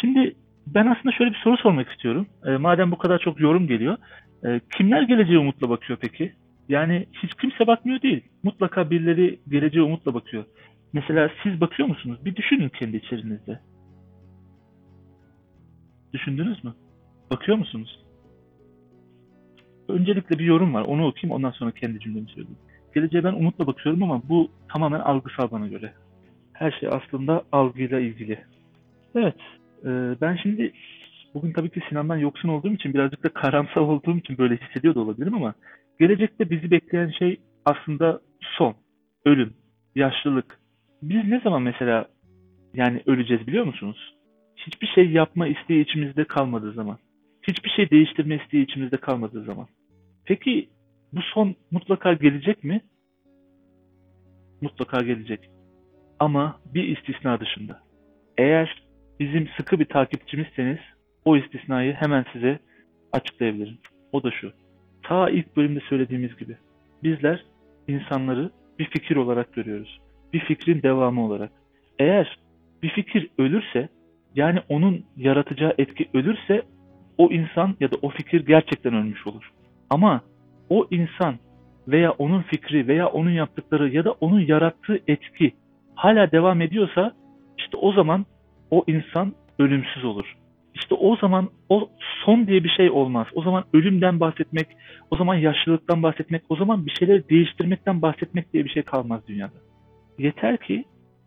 Şimdi 0.00 0.34
ben 0.66 0.86
aslında 0.86 1.14
şöyle 1.14 1.30
bir 1.30 1.38
soru 1.44 1.56
sormak 1.56 1.88
istiyorum. 1.88 2.26
E, 2.46 2.50
madem 2.50 2.90
bu 2.90 2.98
kadar 2.98 3.18
çok 3.18 3.40
yorum 3.40 3.66
geliyor. 3.66 3.96
e, 4.44 4.60
kimler 4.76 5.02
geleceğe 5.02 5.38
umutla 5.38 5.70
bakıyor 5.70 5.98
peki? 6.02 6.32
Yani 6.68 7.06
hiç 7.22 7.34
kimse 7.40 7.66
bakmıyor 7.66 8.02
değil. 8.02 8.20
Mutlaka 8.42 8.90
birileri 8.90 9.38
geleceğe 9.48 9.82
umutla 9.82 10.14
bakıyor. 10.14 10.44
Mesela 10.96 11.30
siz 11.42 11.60
bakıyor 11.60 11.88
musunuz? 11.88 12.18
Bir 12.24 12.36
düşünün 12.36 12.68
kendi 12.68 12.96
içerinizde. 12.96 13.60
Düşündünüz 16.12 16.64
mü? 16.64 16.74
Bakıyor 17.30 17.58
musunuz? 17.58 18.04
Öncelikle 19.88 20.38
bir 20.38 20.44
yorum 20.44 20.74
var. 20.74 20.82
Onu 20.82 21.06
okuyayım 21.06 21.36
ondan 21.36 21.50
sonra 21.50 21.70
kendi 21.70 22.00
cümlemi 22.00 22.26
söyleyeyim. 22.26 22.58
Geleceğe 22.94 23.24
ben 23.24 23.32
umutla 23.32 23.66
bakıyorum 23.66 24.02
ama 24.02 24.22
bu 24.28 24.50
tamamen 24.72 25.00
algısal 25.00 25.50
bana 25.50 25.66
göre. 25.66 25.92
Her 26.52 26.70
şey 26.80 26.88
aslında 26.92 27.42
algıyla 27.52 28.00
ilgili. 28.00 28.44
Evet. 29.14 29.36
e, 29.84 29.90
ben 30.20 30.36
şimdi 30.42 30.72
bugün 31.34 31.52
tabii 31.52 31.70
ki 31.70 31.80
Sinan'dan 31.88 32.16
yoksun 32.16 32.48
olduğum 32.48 32.72
için 32.72 32.94
birazcık 32.94 33.24
da 33.24 33.28
karamsar 33.28 33.80
olduğum 33.80 34.18
için 34.18 34.38
böyle 34.38 34.56
hissediyor 34.56 34.94
da 34.94 35.00
olabilirim 35.00 35.34
ama 35.34 35.54
gelecekte 36.00 36.50
bizi 36.50 36.70
bekleyen 36.70 37.10
şey 37.10 37.40
aslında 37.64 38.20
son, 38.40 38.74
ölüm, 39.24 39.54
yaşlılık. 39.94 40.65
Biz 41.02 41.24
ne 41.24 41.40
zaman 41.40 41.62
mesela 41.62 42.08
yani 42.74 43.02
öleceğiz 43.06 43.46
biliyor 43.46 43.64
musunuz? 43.64 44.14
Hiçbir 44.56 44.86
şey 44.86 45.10
yapma 45.10 45.46
isteği 45.46 45.84
içimizde 45.84 46.24
kalmadığı 46.24 46.72
zaman. 46.72 46.98
Hiçbir 47.48 47.70
şey 47.70 47.90
değiştirme 47.90 48.36
isteği 48.36 48.64
içimizde 48.64 48.96
kalmadığı 48.96 49.44
zaman. 49.44 49.66
Peki 50.24 50.68
bu 51.12 51.20
son 51.34 51.54
mutlaka 51.70 52.12
gelecek 52.12 52.64
mi? 52.64 52.80
Mutlaka 54.60 54.98
gelecek. 54.98 55.50
Ama 56.18 56.60
bir 56.74 56.96
istisna 56.96 57.40
dışında. 57.40 57.80
Eğer 58.38 58.82
bizim 59.20 59.48
sıkı 59.56 59.80
bir 59.80 59.84
takipçimizseniz 59.84 60.78
o 61.24 61.36
istisnayı 61.36 61.92
hemen 61.92 62.24
size 62.32 62.58
açıklayabilirim. 63.12 63.78
O 64.12 64.22
da 64.22 64.30
şu. 64.30 64.52
Ta 65.02 65.30
ilk 65.30 65.56
bölümde 65.56 65.80
söylediğimiz 65.88 66.36
gibi 66.36 66.56
bizler 67.02 67.44
insanları 67.88 68.50
bir 68.78 68.90
fikir 68.90 69.16
olarak 69.16 69.52
görüyoruz. 69.52 70.00
Bir 70.36 70.40
fikrin 70.40 70.82
devamı 70.82 71.24
olarak. 71.24 71.50
Eğer 71.98 72.38
bir 72.82 72.88
fikir 72.88 73.28
ölürse 73.38 73.88
yani 74.34 74.58
onun 74.68 75.04
yaratacağı 75.16 75.74
etki 75.78 76.08
ölürse 76.14 76.62
o 77.18 77.30
insan 77.30 77.76
ya 77.80 77.90
da 77.90 77.96
o 78.02 78.08
fikir 78.08 78.46
gerçekten 78.46 78.94
ölmüş 78.94 79.26
olur. 79.26 79.50
Ama 79.90 80.20
o 80.68 80.86
insan 80.90 81.34
veya 81.88 82.10
onun 82.10 82.42
fikri 82.42 82.88
veya 82.88 83.06
onun 83.06 83.30
yaptıkları 83.30 83.90
ya 83.90 84.04
da 84.04 84.12
onun 84.12 84.40
yarattığı 84.40 85.00
etki 85.08 85.52
hala 85.94 86.32
devam 86.32 86.60
ediyorsa 86.60 87.12
işte 87.58 87.76
o 87.76 87.92
zaman 87.92 88.26
o 88.70 88.84
insan 88.86 89.32
ölümsüz 89.58 90.04
olur. 90.04 90.36
İşte 90.74 90.94
o 90.94 91.16
zaman 91.16 91.48
o 91.68 91.88
son 92.24 92.46
diye 92.46 92.64
bir 92.64 92.68
şey 92.76 92.90
olmaz. 92.90 93.26
O 93.34 93.42
zaman 93.42 93.64
ölümden 93.72 94.20
bahsetmek, 94.20 94.66
o 95.10 95.16
zaman 95.16 95.34
yaşlılıktan 95.34 96.02
bahsetmek, 96.02 96.42
o 96.48 96.56
zaman 96.56 96.86
bir 96.86 96.94
şeyleri 96.98 97.28
değiştirmekten 97.28 98.02
bahsetmek 98.02 98.52
diye 98.52 98.64
bir 98.64 98.70
şey 98.70 98.82
kalmaz 98.82 99.20
dünyada. 99.28 99.66
Yeter 100.18 100.56
ki 100.56 100.84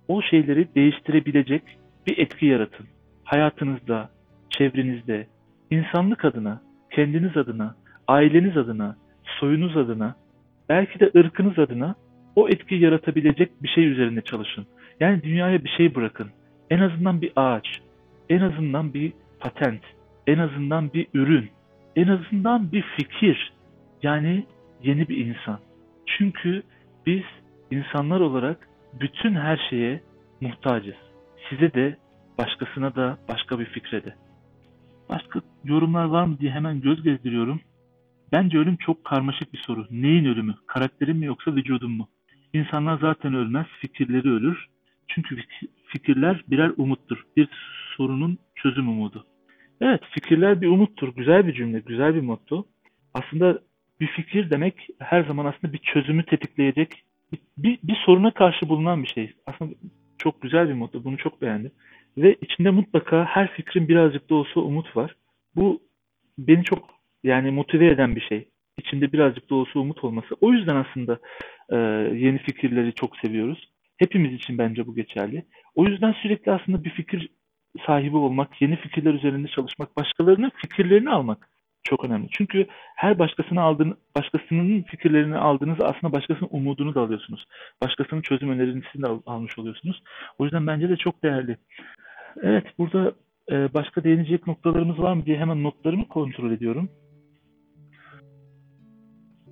o 0.08 0.22
şeyleri 0.22 0.76
değiştirebilecek 0.76 1.64
bir 2.08 2.18
etki 2.18 2.46
yaratın. 2.46 2.88
Hayatınızda, 3.24 4.10
çevrenizde, 4.50 5.28
insanlık 5.72 6.26
adına, 6.26 6.62
kendiniz 6.92 7.38
adına, 7.38 7.76
aileniz 8.08 8.58
adına, 8.58 8.96
soyunuz 9.24 9.78
adına, 9.78 10.16
belki 10.70 11.00
de 11.00 11.12
ırkınız 11.16 11.60
adına 11.60 11.96
o 12.36 12.50
etkiyi 12.50 12.82
yaratabilecek 12.82 13.64
bir 13.64 13.68
şey 13.68 13.86
üzerinde 13.86 14.22
çalışın. 14.22 14.66
Yani 15.00 15.24
dünyaya 15.24 15.64
bir 15.64 15.70
şey 15.70 15.96
bırakın. 15.96 16.30
En 16.70 16.80
azından 16.80 17.22
bir 17.22 17.32
ağaç, 17.36 17.82
en 18.30 18.42
azından 18.42 18.94
bir 18.94 19.14
patent, 19.40 19.82
en 20.28 20.38
azından 20.38 20.94
bir 20.94 21.08
ürün, 21.14 21.50
en 21.96 22.08
azından 22.08 22.72
bir 22.72 22.82
fikir. 22.82 23.54
Yani 24.04 24.46
yeni 24.84 25.10
bir 25.10 25.18
insan. 25.26 25.60
Çünkü 26.06 26.64
biz 27.06 27.24
insanlar 27.72 28.20
olarak 28.20 28.69
bütün 28.94 29.36
her 29.36 29.60
şeye 29.70 30.02
muhtacız. 30.42 30.96
Size 31.50 31.74
de, 31.74 31.98
başkasına 32.38 32.96
da, 32.96 33.18
başka 33.28 33.60
bir 33.60 33.66
fikre 33.66 34.06
de. 34.06 34.16
Başka 35.10 35.42
yorumlar 35.64 36.06
var 36.06 36.24
mı 36.24 36.40
diye 36.40 36.52
hemen 36.52 36.82
göz 36.82 37.04
gezdiriyorum. 37.04 37.62
Bence 38.32 38.58
ölüm 38.58 38.78
çok 38.78 39.04
karmaşık 39.04 39.54
bir 39.54 39.58
soru. 39.58 39.88
Neyin 39.92 40.26
ölümü? 40.26 40.56
Karakterin 40.68 41.18
mi 41.18 41.26
yoksa 41.26 41.56
vücudun 41.56 41.92
mu? 41.92 42.08
İnsanlar 42.54 42.98
zaten 43.02 43.34
ölmez, 43.34 43.66
fikirleri 43.82 44.30
ölür. 44.32 44.66
Çünkü 45.08 45.36
fik- 45.36 45.70
fikirler 45.86 46.44
birer 46.48 46.72
umuttur. 46.78 47.24
Bir 47.38 47.50
sorunun 47.98 48.38
çözüm 48.56 48.90
umudu. 48.90 49.26
Evet, 49.82 50.02
fikirler 50.12 50.62
bir 50.62 50.68
umuttur. 50.68 51.16
Güzel 51.16 51.48
bir 51.48 51.54
cümle, 51.54 51.80
güzel 51.80 52.16
bir 52.16 52.22
motto. 52.22 52.66
Aslında 53.14 53.60
bir 54.00 54.08
fikir 54.08 54.50
demek 54.50 54.88
her 55.00 55.24
zaman 55.24 55.46
aslında 55.46 55.74
bir 55.74 55.78
çözümü 55.78 56.24
tetikleyecek, 56.26 57.04
bir, 57.58 57.80
bir, 57.84 57.96
soruna 58.06 58.32
karşı 58.32 58.70
bulunan 58.70 59.04
bir 59.04 59.08
şey. 59.08 59.34
Aslında 59.46 59.74
çok 60.18 60.42
güzel 60.42 60.70
bir 60.70 60.74
motto. 60.74 61.04
Bunu 61.04 61.18
çok 61.18 61.42
beğendim. 61.42 61.72
Ve 62.18 62.36
içinde 62.42 62.70
mutlaka 62.70 63.26
her 63.26 63.54
fikrin 63.54 63.88
birazcık 63.88 64.30
da 64.30 64.36
olsa 64.36 64.60
umut 64.60 64.98
var. 64.98 65.16
Bu 65.56 65.82
beni 66.38 66.64
çok 66.64 66.90
yani 67.24 67.52
motive 67.52 67.88
eden 67.88 68.16
bir 68.16 68.22
şey. 68.22 68.48
İçinde 68.78 69.12
birazcık 69.12 69.50
da 69.50 69.56
olsa 69.56 69.80
umut 69.80 70.04
olması. 70.04 70.28
O 70.42 70.54
yüzden 70.54 70.76
aslında 70.76 71.20
e, 71.70 71.76
yeni 72.18 72.38
fikirleri 72.38 72.94
çok 72.94 73.18
seviyoruz. 73.18 73.70
Hepimiz 73.98 74.34
için 74.34 74.58
bence 74.58 74.88
bu 74.88 74.96
geçerli. 74.96 75.46
O 75.76 75.86
yüzden 75.86 76.12
sürekli 76.12 76.52
aslında 76.52 76.84
bir 76.84 76.90
fikir 76.90 77.30
sahibi 77.86 78.18
olmak, 78.18 78.62
yeni 78.62 78.76
fikirler 78.76 79.14
üzerinde 79.14 79.48
çalışmak, 79.48 79.98
başkalarının 79.98 80.52
fikirlerini 80.56 81.10
almak 81.10 81.50
çok 81.90 82.06
önemli. 82.06 82.28
Çünkü 82.32 82.68
her 82.96 83.20
başkasına 83.20 83.62
aldığın, 83.62 83.98
başkasının 84.16 84.82
fikirlerini 84.82 85.38
aldığınızda 85.38 85.88
aslında 85.88 86.14
başkasının 86.14 86.50
umudunu 86.52 86.96
da 86.96 87.02
alıyorsunuz. 87.02 87.46
Başkasının 87.84 88.22
çözüm 88.22 88.50
önerisini 88.50 89.02
de 89.02 89.08
al- 89.08 89.22
almış 89.26 89.60
oluyorsunuz. 89.60 90.04
O 90.38 90.44
yüzden 90.44 90.68
bence 90.68 90.90
de 90.90 90.98
çok 90.98 91.24
değerli. 91.24 91.58
Evet, 92.42 92.66
burada 92.78 93.14
e, 93.52 93.74
başka 93.74 94.04
değinecek 94.04 94.48
noktalarımız 94.48 95.00
var 95.00 95.14
mı 95.14 95.26
diye 95.26 95.38
hemen 95.38 95.64
notlarımı 95.64 96.08
kontrol 96.08 96.52
ediyorum. 96.52 96.90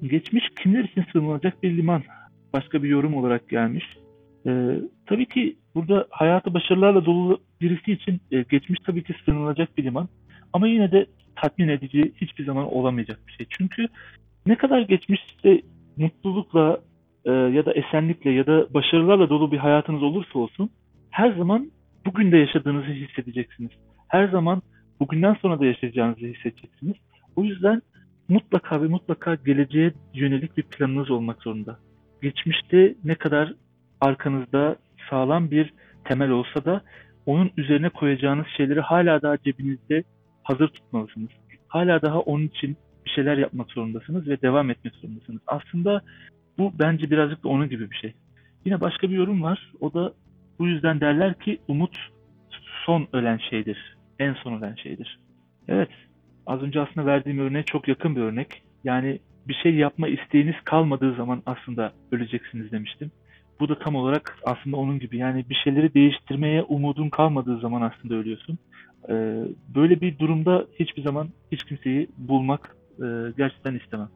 Geçmiş 0.01 0.43
kimler 0.63 0.83
için 0.83 1.05
sığınılacak 1.13 1.63
bir 1.63 1.77
liman? 1.77 2.03
Başka 2.53 2.83
bir 2.83 2.89
yorum 2.89 3.13
olarak 3.15 3.49
gelmiş. 3.49 3.85
Ee, 4.47 4.79
tabii 5.05 5.25
ki 5.25 5.57
burada 5.75 6.07
hayatı 6.09 6.53
başarılarla 6.53 7.05
dolu 7.05 7.41
birisi 7.61 7.91
için 7.91 8.21
e, 8.31 8.41
geçmiş 8.41 8.79
tabii 8.85 9.03
ki 9.03 9.15
sığınılacak 9.25 9.77
bir 9.77 9.83
liman. 9.83 10.07
Ama 10.53 10.67
yine 10.67 10.91
de 10.91 11.05
tatmin 11.41 11.67
edici 11.67 12.13
hiçbir 12.21 12.45
zaman 12.45 12.73
olamayacak 12.73 13.19
bir 13.27 13.33
şey. 13.33 13.45
Çünkü 13.49 13.87
ne 14.45 14.55
kadar 14.55 14.81
geçmişte 14.81 15.61
mutlulukla 15.97 16.81
e, 17.25 17.31
ya 17.31 17.65
da 17.65 17.73
esenlikle 17.73 18.31
ya 18.31 18.45
da 18.47 18.73
başarılarla 18.73 19.29
dolu 19.29 19.51
bir 19.51 19.57
hayatınız 19.57 20.03
olursa 20.03 20.39
olsun 20.39 20.69
her 21.09 21.31
zaman 21.31 21.71
bugün 22.05 22.31
de 22.31 22.37
yaşadığınızı 22.37 22.91
hissedeceksiniz. 22.91 23.71
Her 24.07 24.27
zaman 24.27 24.61
bugünden 24.99 25.33
sonra 25.33 25.59
da 25.59 25.65
yaşayacağınızı 25.65 26.25
hissedeceksiniz. 26.25 26.95
O 27.35 27.43
yüzden 27.43 27.81
mutlaka 28.29 28.81
ve 28.81 28.87
mutlaka 28.87 29.35
geleceğe 29.35 29.93
yönelik 30.13 30.57
bir 30.57 30.63
planınız 30.63 31.11
olmak 31.11 31.41
zorunda. 31.41 31.79
Geçmişte 32.21 32.95
ne 33.03 33.15
kadar 33.15 33.53
arkanızda 34.01 34.75
sağlam 35.09 35.51
bir 35.51 35.73
temel 36.05 36.29
olsa 36.29 36.65
da 36.65 36.81
onun 37.25 37.51
üzerine 37.57 37.89
koyacağınız 37.89 38.45
şeyleri 38.57 38.79
hala 38.79 39.21
daha 39.21 39.37
cebinizde 39.37 40.03
hazır 40.47 40.67
tutmalısınız. 40.67 41.29
Hala 41.67 42.01
daha 42.01 42.19
onun 42.19 42.47
için 42.47 42.77
bir 43.05 43.09
şeyler 43.09 43.37
yapmak 43.37 43.71
zorundasınız 43.71 44.27
ve 44.27 44.41
devam 44.41 44.69
etmek 44.69 44.95
zorundasınız. 44.95 45.41
Aslında 45.47 46.01
bu 46.57 46.73
bence 46.79 47.11
birazcık 47.11 47.43
da 47.43 47.49
onun 47.49 47.69
gibi 47.69 47.91
bir 47.91 47.95
şey. 47.95 48.13
Yine 48.65 48.81
başka 48.81 49.09
bir 49.09 49.15
yorum 49.15 49.43
var. 49.43 49.71
O 49.79 49.93
da 49.93 50.13
bu 50.59 50.67
yüzden 50.67 51.01
derler 51.01 51.39
ki 51.39 51.59
umut 51.67 51.97
son 52.85 53.07
ölen 53.13 53.39
şeydir. 53.49 53.97
En 54.19 54.33
son 54.33 54.57
ölen 54.57 54.75
şeydir. 54.75 55.19
Evet. 55.67 55.89
Az 56.45 56.61
önce 56.61 56.79
aslında 56.81 57.05
verdiğim 57.05 57.39
örneğe 57.39 57.63
çok 57.63 57.87
yakın 57.87 58.15
bir 58.15 58.21
örnek. 58.21 58.47
Yani 58.83 59.19
bir 59.47 59.53
şey 59.53 59.75
yapma 59.75 60.07
isteğiniz 60.07 60.55
kalmadığı 60.63 61.15
zaman 61.15 61.43
aslında 61.45 61.93
öleceksiniz 62.11 62.71
demiştim. 62.71 63.11
Bu 63.59 63.69
da 63.69 63.79
tam 63.79 63.95
olarak 63.95 64.37
aslında 64.45 64.77
onun 64.77 64.99
gibi. 64.99 65.17
Yani 65.17 65.45
bir 65.49 65.55
şeyleri 65.63 65.93
değiştirmeye 65.93 66.63
umudun 66.63 67.09
kalmadığı 67.09 67.59
zaman 67.59 67.81
aslında 67.81 68.15
ölüyorsun. 68.15 68.59
Ee, 69.09 69.43
böyle 69.75 70.01
bir 70.01 70.19
durumda 70.19 70.65
hiçbir 70.79 71.01
zaman 71.01 71.29
hiç 71.51 71.63
kimseyi 71.63 72.07
bulmak 72.17 72.75
e, 72.99 73.05
gerçekten 73.37 73.75
istemem. 73.75 74.09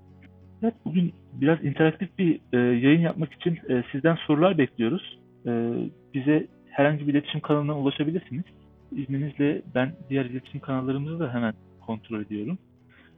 Evet, 0.64 0.74
bugün 0.86 1.14
biraz 1.34 1.64
interaktif 1.66 2.18
bir 2.18 2.40
e, 2.54 2.58
yayın 2.58 3.02
yapmak 3.02 3.34
için 3.34 3.60
e, 3.70 3.84
sizden 3.92 4.16
sorular 4.16 4.58
bekliyoruz. 4.58 5.20
E, 5.46 5.74
bize 6.14 6.48
herhangi 6.70 7.08
bir 7.08 7.14
iletişim 7.14 7.40
kanalına 7.40 7.80
ulaşabilirsiniz. 7.80 8.44
İzninizle 8.92 9.62
ben 9.76 9.94
diğer 10.10 10.26
iletişim 10.26 10.60
kanallarımızı 10.60 11.20
da 11.20 11.34
hemen 11.34 11.54
kontrol 11.86 12.22
ediyorum. 12.22 12.58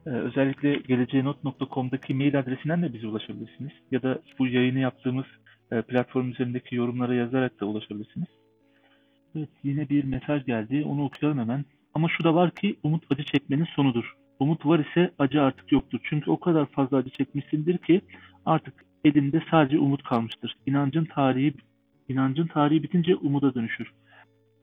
Ee, 0.07 0.09
özellikle 0.09 0.75
geleceğinot.com'daki 0.75 2.13
mail 2.13 2.39
adresinden 2.39 2.81
de 2.81 2.93
bize 2.93 3.07
ulaşabilirsiniz. 3.07 3.71
Ya 3.91 4.01
da 4.03 4.19
bu 4.39 4.47
yayını 4.47 4.79
yaptığımız 4.79 5.25
e, 5.71 5.81
platform 5.81 6.29
üzerindeki 6.29 6.75
yorumlara 6.75 7.13
yazarak 7.15 7.61
da 7.61 7.65
ulaşabilirsiniz. 7.65 8.27
Evet, 9.35 9.49
yine 9.63 9.89
bir 9.89 10.03
mesaj 10.03 10.45
geldi. 10.45 10.85
Onu 10.87 11.03
okuyalım 11.05 11.39
hemen. 11.39 11.65
Ama 11.93 12.07
şu 12.09 12.23
da 12.23 12.35
var 12.35 12.51
ki 12.51 12.75
umut 12.83 13.03
acı 13.11 13.23
çekmenin 13.23 13.65
sonudur. 13.65 14.13
Umut 14.39 14.65
var 14.65 14.79
ise 14.79 15.11
acı 15.19 15.41
artık 15.41 15.71
yoktur. 15.71 15.99
Çünkü 16.03 16.31
o 16.31 16.39
kadar 16.39 16.65
fazla 16.65 16.97
acı 16.97 17.09
çekmişsindir 17.09 17.77
ki 17.77 18.01
artık 18.45 18.73
elinde 19.05 19.41
sadece 19.51 19.79
umut 19.79 20.03
kalmıştır. 20.03 20.55
İnancın 20.65 21.05
tarihi 21.05 21.53
inancın 22.09 22.47
tarihi 22.47 22.83
bitince 22.83 23.15
umuda 23.15 23.55
dönüşür. 23.55 23.91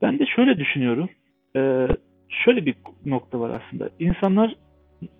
Ben 0.02 0.18
de 0.18 0.26
şöyle 0.26 0.58
düşünüyorum. 0.58 1.08
Ee, 1.56 1.88
şöyle 2.28 2.66
bir 2.66 2.74
nokta 3.06 3.40
var 3.40 3.60
aslında. 3.60 3.90
İnsanlar 3.98 4.54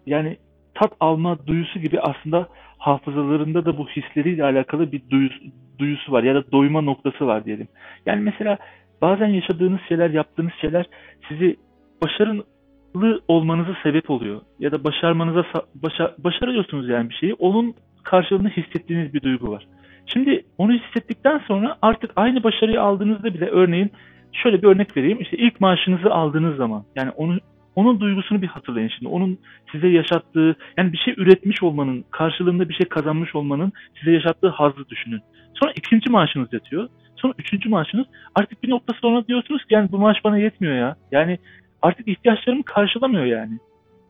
yani 0.06 0.36
tat 0.74 0.92
alma 1.00 1.46
duyusu 1.46 1.78
gibi 1.78 2.00
aslında 2.00 2.48
hafızalarında 2.78 3.64
da 3.64 3.78
bu 3.78 3.88
hisleriyle 3.88 4.44
alakalı 4.44 4.92
bir 4.92 5.02
duyusu, 5.10 5.44
duyusu 5.78 6.12
var 6.12 6.22
ya 6.22 6.34
da 6.34 6.52
doyma 6.52 6.80
noktası 6.80 7.26
var 7.26 7.44
diyelim. 7.44 7.68
Yani 8.06 8.20
mesela 8.20 8.58
bazen 9.02 9.26
yaşadığınız 9.26 9.80
şeyler, 9.88 10.10
yaptığınız 10.10 10.52
şeyler 10.60 10.86
sizi 11.28 11.56
başarılı 12.02 13.20
olmanıza 13.28 13.76
sebep 13.82 14.10
oluyor. 14.10 14.40
Ya 14.58 14.72
da 14.72 14.84
başarmanıza 14.84 15.44
başa, 15.74 16.14
başarıyorsunuz 16.18 16.88
yani 16.88 17.10
bir 17.10 17.14
şeyi. 17.14 17.34
Onun 17.34 17.74
karşılığını 18.02 18.48
hissettiğiniz 18.48 19.14
bir 19.14 19.22
duygu 19.22 19.50
var. 19.50 19.66
Şimdi 20.06 20.44
onu 20.58 20.72
hissettikten 20.72 21.38
sonra 21.38 21.76
artık 21.82 22.10
aynı 22.16 22.42
başarıyı 22.42 22.82
aldığınızda 22.82 23.34
bile 23.34 23.46
örneğin 23.46 23.90
şöyle 24.32 24.62
bir 24.62 24.68
örnek 24.68 24.96
vereyim. 24.96 25.20
İşte 25.20 25.36
ilk 25.36 25.60
maaşınızı 25.60 26.10
aldığınız 26.10 26.56
zaman 26.56 26.84
yani 26.96 27.10
onu 27.10 27.38
onun 27.76 28.00
duygusunu 28.00 28.42
bir 28.42 28.46
hatırlayın 28.46 28.90
şimdi. 28.98 29.08
Onun 29.08 29.38
size 29.72 29.88
yaşattığı 29.88 30.56
yani 30.76 30.92
bir 30.92 30.98
şey 30.98 31.14
üretmiş 31.16 31.62
olmanın 31.62 32.04
karşılığında 32.10 32.68
bir 32.68 32.74
şey 32.74 32.88
kazanmış 32.88 33.34
olmanın 33.34 33.72
size 33.98 34.12
yaşattığı 34.12 34.48
hazzı 34.48 34.88
düşünün. 34.88 35.20
Sonra 35.54 35.72
ikinci 35.76 36.10
maaşınız 36.10 36.52
yatıyor. 36.52 36.88
Sonra 37.20 37.34
üçüncü 37.38 37.68
maaşınız 37.68 38.06
artık 38.34 38.62
bir 38.62 38.70
nokta 38.70 38.94
sonra 39.02 39.26
diyorsunuz 39.26 39.64
ki 39.64 39.74
yani 39.74 39.92
bu 39.92 39.98
maaş 39.98 40.16
bana 40.24 40.38
yetmiyor 40.38 40.74
ya. 40.74 40.96
Yani 41.12 41.38
artık 41.82 42.08
ihtiyaçlarımı 42.08 42.62
karşılamıyor 42.62 43.24
yani. 43.24 43.58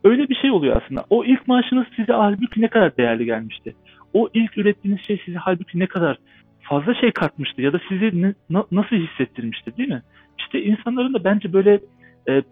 Öyle 0.05 0.29
bir 0.29 0.35
şey 0.35 0.51
oluyor 0.51 0.83
aslında. 0.83 1.05
O 1.11 1.25
ilk 1.25 1.49
maaşınız 1.49 1.87
size 1.96 2.12
halbuki 2.12 2.61
ne 2.61 2.68
kadar 2.68 2.96
değerli 2.96 3.25
gelmişti. 3.25 3.75
O 4.14 4.29
ilk 4.35 4.59
ürettiğiniz 4.59 5.01
şey 5.01 5.23
size 5.25 5.38
halbuki 5.38 5.79
ne 5.79 5.87
kadar 5.87 6.18
fazla 6.61 6.94
şey 6.94 7.12
katmıştı 7.12 7.62
ya 7.62 7.73
da 7.73 7.81
sizi 7.88 8.23
ne, 8.23 8.35
na, 8.51 8.64
nasıl 8.73 8.96
hissettirmişti 8.96 9.77
değil 9.77 9.88
mi? 9.88 10.03
İşte 10.38 10.62
insanların 10.62 11.14
da 11.14 11.25
bence 11.25 11.53
böyle 11.53 11.81
e, 12.29 12.42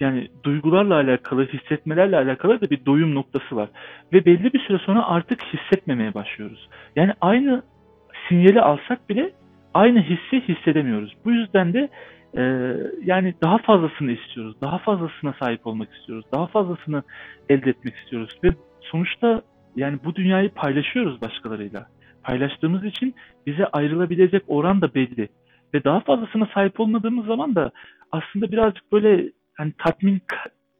yani 0.00 0.28
duygularla 0.44 0.94
alakalı, 0.94 1.46
hissetmelerle 1.46 2.16
alakalı 2.16 2.60
da 2.60 2.70
bir 2.70 2.86
doyum 2.86 3.14
noktası 3.14 3.56
var. 3.56 3.68
Ve 4.12 4.24
belli 4.24 4.52
bir 4.52 4.58
süre 4.58 4.78
sonra 4.78 5.08
artık 5.08 5.42
hissetmemeye 5.44 6.14
başlıyoruz. 6.14 6.68
Yani 6.96 7.12
aynı 7.20 7.62
sinyali 8.28 8.60
alsak 8.60 9.08
bile 9.08 9.32
aynı 9.78 10.02
hissi 10.02 10.48
hissedemiyoruz. 10.48 11.12
Bu 11.24 11.30
yüzden 11.30 11.72
de 11.72 11.88
e, 12.36 12.42
yani 13.04 13.34
daha 13.42 13.58
fazlasını 13.58 14.12
istiyoruz. 14.12 14.60
Daha 14.60 14.78
fazlasına 14.78 15.34
sahip 15.40 15.66
olmak 15.66 15.94
istiyoruz. 15.94 16.24
Daha 16.32 16.46
fazlasını 16.46 17.02
elde 17.48 17.70
etmek 17.70 17.94
istiyoruz. 17.96 18.38
Ve 18.44 18.48
sonuçta 18.80 19.42
yani 19.76 19.98
bu 20.04 20.14
dünyayı 20.14 20.50
paylaşıyoruz 20.50 21.20
başkalarıyla. 21.20 21.86
Paylaştığımız 22.22 22.84
için 22.84 23.14
bize 23.46 23.66
ayrılabilecek 23.66 24.42
oran 24.48 24.80
da 24.80 24.94
belli. 24.94 25.28
Ve 25.74 25.84
daha 25.84 26.00
fazlasına 26.00 26.48
sahip 26.54 26.80
olmadığımız 26.80 27.26
zaman 27.26 27.54
da 27.54 27.70
aslında 28.12 28.52
birazcık 28.52 28.92
böyle 28.92 29.32
hani 29.56 29.72
tatmin 29.78 30.22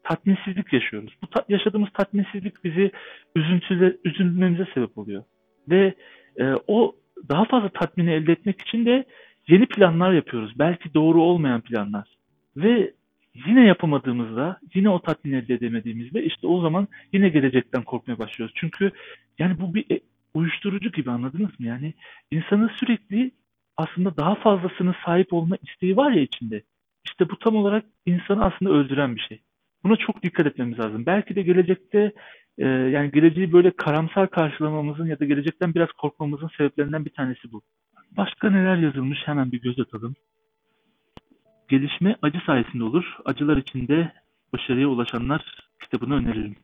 tatminsizlik 0.05 0.73
yaşıyoruz. 0.73 1.13
Bu 1.23 1.27
ta, 1.27 1.45
yaşadığımız 1.49 1.89
tatminsizlik 1.91 2.65
bizi 2.65 2.91
üzüntüle 3.37 3.97
üzülmemize 4.05 4.67
sebep 4.75 4.99
oluyor. 4.99 5.25
Ve 5.69 5.95
e, 6.41 6.45
o 6.67 6.95
daha 7.29 7.45
fazla 7.45 7.69
tatmini 7.69 8.11
elde 8.11 8.33
etmek 8.33 8.61
için 8.61 8.87
de 8.87 9.05
yeni 9.49 9.67
planlar 9.67 10.13
yapıyoruz. 10.13 10.59
Belki 10.59 10.95
doğru 10.95 11.23
olmayan 11.23 11.61
planlar. 11.61 12.09
Ve 12.57 12.93
yine 13.47 13.67
yapamadığımızda, 13.67 14.61
yine 14.75 14.89
o 14.89 15.03
tatmin 15.03 15.33
elde 15.33 15.55
edemediğimizde 15.55 16.25
işte 16.25 16.47
o 16.47 16.61
zaman 16.61 16.89
yine 17.13 17.29
gelecekten 17.29 17.83
korkmaya 17.83 18.19
başlıyoruz. 18.19 18.55
Çünkü 18.59 18.91
yani 19.39 19.61
bu 19.61 19.75
bir 19.75 19.85
e, 19.91 20.01
uyuşturucu 20.35 20.93
gibi 20.93 21.11
anladınız 21.11 21.61
mı? 21.61 21.67
Yani 21.67 21.95
insanın 22.31 22.69
sürekli 22.69 23.31
aslında 23.77 24.17
daha 24.17 24.35
fazlasını 24.35 24.95
sahip 25.05 25.33
olma 25.33 25.57
isteği 25.63 25.97
var 25.97 26.11
ya 26.11 26.23
içinde. 26.23 26.63
İşte 27.05 27.31
bu 27.31 27.39
tam 27.39 27.57
olarak 27.57 27.85
insanı 28.07 28.45
aslında 28.45 28.73
öldüren 28.73 29.17
bir 29.17 29.21
şey. 29.21 29.41
Buna 29.85 29.97
çok 29.97 30.23
dikkat 30.23 30.47
etmemiz 30.47 30.79
lazım. 30.79 31.07
Belki 31.07 31.37
de 31.37 31.43
gelecekte 31.43 32.13
e, 32.59 32.67
yani 32.67 33.11
geleceği 33.11 33.53
böyle 33.53 33.71
karamsar 33.71 34.31
karşılamamızın 34.31 35.07
ya 35.07 35.19
da 35.19 35.25
gelecekten 35.25 35.75
biraz 35.75 35.93
korkmamızın 35.93 36.51
sebeplerinden 36.57 37.05
bir 37.05 37.11
tanesi 37.11 37.53
bu. 37.53 37.63
Başka 38.17 38.51
neler 38.51 38.77
yazılmış 38.77 39.19
hemen 39.25 39.53
bir 39.53 39.61
göz 39.61 39.81
atalım. 39.81 40.15
Gelişme 41.69 42.17
acı 42.23 42.39
sayesinde 42.47 42.85
olur. 42.85 43.17
Acılar 43.25 43.57
içinde 43.57 44.13
başarıya 44.53 44.89
ulaşanlar 44.89 45.69
kitabını 45.83 46.15
öneririm. 46.15 46.57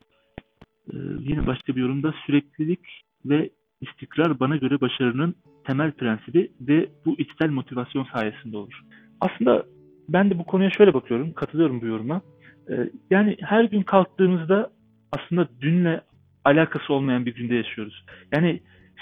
Ee, 0.93 0.97
yine 1.19 1.47
başka 1.47 1.77
bir 1.77 1.81
yorumda 1.81 2.15
süreklilik 2.27 2.81
ve 3.25 3.51
istikrar 3.81 4.41
bana 4.41 4.57
göre 4.57 4.81
başarının 4.81 5.35
temel 5.67 5.93
prensibi 5.93 6.53
ve 6.61 6.89
bu 7.07 7.15
içsel 7.19 7.51
motivasyon 7.51 8.07
sayesinde 8.15 8.57
olur. 8.57 8.81
Aslında 9.21 9.65
ben 10.09 10.31
de 10.31 10.39
bu 10.39 10.45
konuya 10.45 10.71
şöyle 10.71 10.95
bakıyorum, 10.95 11.33
katılıyorum 11.33 11.81
bu 11.81 11.87
yoruma. 11.87 12.23
Ee, 12.71 12.91
yani 13.11 13.37
her 13.41 13.65
gün 13.65 13.83
kalktığımızda 13.83 14.71
aslında 15.15 15.49
dünle 15.61 16.01
alakası 16.45 16.93
olmayan 16.93 17.27
bir 17.27 17.35
günde 17.35 17.55
yaşıyoruz. 17.55 18.05
Yani 18.33 18.61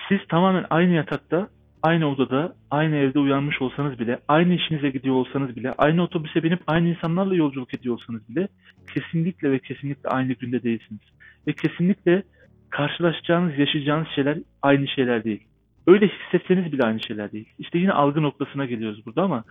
siz 0.09 0.19
tamamen 0.29 0.65
aynı 0.71 0.93
yatakta, 0.93 1.49
aynı 1.83 2.09
odada, 2.09 2.55
aynı 2.71 2.97
evde 2.97 3.19
uyanmış 3.19 3.63
olsanız 3.63 3.99
bile, 3.99 4.19
aynı 4.29 4.55
işinize 4.55 4.91
gidiyor 4.91 5.15
olsanız 5.15 5.57
bile, 5.57 5.73
aynı 5.79 6.03
otobüse 6.03 6.43
binip 6.43 6.63
aynı 6.67 6.89
insanlarla 6.89 7.35
yolculuk 7.35 7.75
ediyor 7.75 7.95
olsanız 7.95 8.29
bile 8.29 8.49
kesinlikle 8.95 9.51
ve 9.51 9.59
kesinlikle 9.59 10.09
aynı 10.09 10.33
günde 10.33 10.63
değilsiniz. 10.63 11.03
Ve 11.47 11.53
kesinlikle 11.53 12.23
karşılaşacağınız, 12.71 13.59
yaşayacağınız 13.59 14.09
şeyler 14.15 14.39
aynı 14.63 14.89
şeyler 14.89 15.25
değil. 15.25 15.47
Öyle 15.87 16.09
hissetseniz 16.09 16.73
bile 16.73 16.83
aynı 16.83 17.01
şeyler 17.01 17.33
değil. 17.33 17.49
İşte 17.59 17.79
yine 17.79 17.93
algı 17.93 18.23
noktasına 18.23 18.65
geliyoruz 18.65 19.07
burada 19.07 19.23
ama 19.23 19.45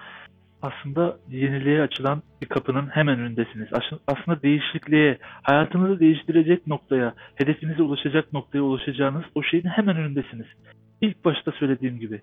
aslında 0.62 1.18
yeniliğe 1.30 1.82
açılan 1.82 2.22
bir 2.42 2.48
kapının 2.48 2.88
hemen 2.88 3.20
önündesiniz. 3.20 3.68
Aslında 4.08 4.42
değişikliğe, 4.42 5.18
hayatınızı 5.22 6.00
değiştirecek 6.00 6.68
noktaya, 6.68 7.14
hedefinize 7.36 7.84
ulaşacak 7.84 8.34
noktaya 8.34 8.62
ulaşacağınız 8.62 9.24
o 9.36 9.44
şeyin 9.44 9.66
hemen 9.66 9.98
önündesiniz. 9.98 10.48
İlk 11.02 11.26
başta 11.26 11.52
söylediğim 11.52 12.00
gibi 12.00 12.22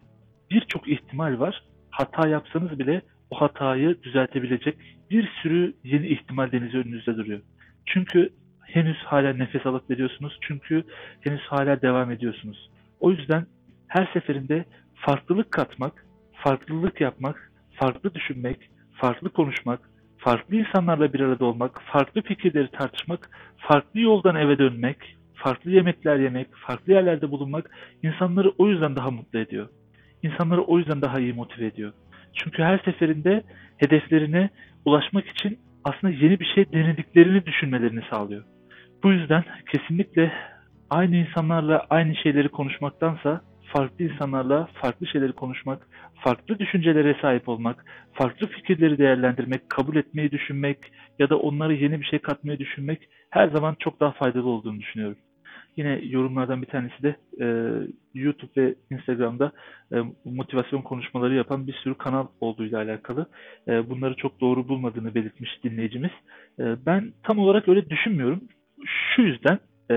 birçok 0.51 0.89
ihtimal 0.89 1.41
var. 1.41 1.63
Hata 1.91 2.29
yapsanız 2.29 2.79
bile 2.79 3.03
o 3.31 3.41
hatayı 3.41 4.03
düzeltebilecek 4.03 4.79
bir 5.11 5.29
sürü 5.43 5.75
yeni 5.85 6.09
ihtimal 6.09 6.53
denizi 6.53 6.79
önünüzde 6.79 7.17
duruyor. 7.17 7.41
Çünkü 7.87 8.31
henüz 8.61 8.97
hala 8.97 9.33
nefes 9.33 9.67
alıp 9.67 9.91
veriyorsunuz. 9.91 10.39
Çünkü 10.41 10.85
henüz 11.21 11.41
hala 11.41 11.83
devam 11.83 12.11
ediyorsunuz. 12.11 12.71
O 13.01 13.11
yüzden 13.11 13.47
her 13.89 14.11
seferinde 14.13 14.65
farklılık 14.95 15.51
katmak, 15.53 16.07
farklılık 16.33 17.01
yapmak, 17.01 17.53
farklı 17.79 18.15
düşünmek, 18.15 18.71
farklı 18.93 19.31
konuşmak, 19.31 19.81
farklı 20.19 20.57
insanlarla 20.57 21.13
bir 21.13 21.21
arada 21.21 21.45
olmak, 21.45 21.83
farklı 21.93 22.23
fikirleri 22.23 22.71
tartışmak, 22.71 23.31
farklı 23.57 24.01
yoldan 24.01 24.37
eve 24.37 24.59
dönmek, 24.59 24.97
farklı 25.35 25.71
yemekler 25.71 26.19
yemek, 26.19 26.49
farklı 26.67 26.93
yerlerde 26.93 27.31
bulunmak 27.31 27.71
insanları 28.03 28.53
o 28.59 28.69
yüzden 28.69 28.97
daha 28.97 29.11
mutlu 29.11 29.39
ediyor. 29.39 29.69
İnsanları 30.23 30.63
o 30.63 30.79
yüzden 30.79 31.03
daha 31.03 31.21
iyi 31.21 31.33
motive 31.33 31.67
ediyor. 31.67 31.93
Çünkü 32.35 32.63
her 32.63 32.79
seferinde 32.79 33.43
hedeflerine 33.77 34.51
ulaşmak 34.85 35.27
için 35.29 35.59
aslında 35.85 36.13
yeni 36.13 36.41
bir 36.41 36.45
şey 36.55 36.73
denediklerini 36.73 37.47
düşünmelerini 37.47 38.01
sağlıyor. 38.11 38.45
Bu 39.03 39.13
yüzden 39.13 39.45
kesinlikle 39.73 40.33
aynı 40.91 41.17
insanlarla 41.17 41.87
aynı 41.91 42.17
şeyleri 42.17 42.49
konuşmaktansa 42.49 43.41
farklı 43.73 44.05
insanlarla 44.05 44.69
farklı 44.75 45.07
şeyleri 45.07 45.33
konuşmak, 45.33 45.87
farklı 46.15 46.59
düşüncelere 46.59 47.17
sahip 47.23 47.49
olmak, 47.49 47.85
farklı 48.13 48.47
fikirleri 48.47 48.99
değerlendirmek, 48.99 49.71
kabul 49.71 49.97
etmeyi 49.97 50.31
düşünmek 50.31 50.79
ya 51.19 51.31
da 51.31 51.39
onlara 51.39 51.73
yeni 51.73 52.01
bir 52.01 52.07
şey 52.07 52.19
katmayı 52.19 52.59
düşünmek 52.59 53.09
her 53.31 53.49
zaman 53.49 53.77
çok 53.79 54.01
daha 54.01 54.11
faydalı 54.11 54.49
olduğunu 54.49 54.81
düşünüyorum. 54.81 55.17
Yine 55.77 56.01
yorumlardan 56.03 56.63
bir 56.63 56.67
tanesi 56.67 57.03
de 57.03 57.17
e, 57.41 57.47
YouTube 58.15 58.51
ve 58.57 58.75
Instagram'da 58.91 59.53
e, 59.93 59.97
motivasyon 60.25 60.83
konuşmaları 60.83 61.35
yapan 61.35 61.67
bir 61.67 61.73
sürü 61.73 61.95
kanal 61.95 62.27
olduğuyla 62.41 62.79
alakalı. 62.79 63.27
E, 63.69 63.91
bunları 63.91 64.15
çok 64.15 64.41
doğru 64.41 64.69
bulmadığını 64.69 65.15
belirtmiş 65.15 65.65
dinleyicimiz. 65.65 66.11
E, 66.59 66.65
ben 66.87 67.13
tam 67.23 67.39
olarak 67.39 67.69
öyle 67.69 67.91
düşünmüyorum. 67.91 68.41
Şu 68.87 69.23
yüzden 69.23 69.59
e, 69.91 69.97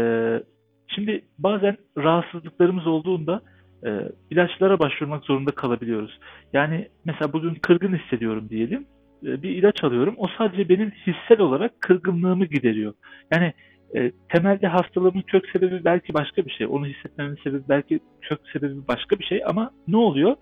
şimdi 0.88 1.22
bazen 1.40 1.78
rahatsızlıklarımız 1.98 2.88
olduğunda 2.88 3.42
e, 3.86 3.90
ilaçlara 4.30 4.80
başvurmak 4.80 5.24
zorunda 5.24 5.52
kalabiliyoruz. 5.52 6.20
Yani 6.54 6.88
mesela 7.06 7.34
bugün 7.34 7.56
kırgın 7.56 7.98
hissediyorum 7.98 8.50
diyelim. 8.50 8.86
E, 9.24 9.42
bir 9.42 9.50
ilaç 9.50 9.84
alıyorum. 9.84 10.16
O 10.18 10.28
sadece 10.38 10.70
benim 10.70 10.92
hissel 10.92 11.40
olarak 11.40 11.82
kırgınlığımı 11.82 12.46
gideriyor. 12.46 12.94
Yani 13.32 13.54
e, 13.96 14.12
temelde 14.30 14.68
hastalığımın 14.68 15.22
kök 15.22 15.50
sebebi 15.54 15.86
belki 15.86 16.14
başka 16.14 16.46
bir 16.46 16.52
şey. 16.52 16.68
Onu 16.68 16.86
hissetmemin 16.86 17.38
sebebi 17.44 17.64
belki 17.70 18.00
kök 18.22 18.40
sebebi 18.54 18.88
başka 18.88 19.20
bir 19.20 19.26
şey 19.26 19.44
ama 19.46 19.72
ne 19.88 19.98
oluyor? 19.98 20.36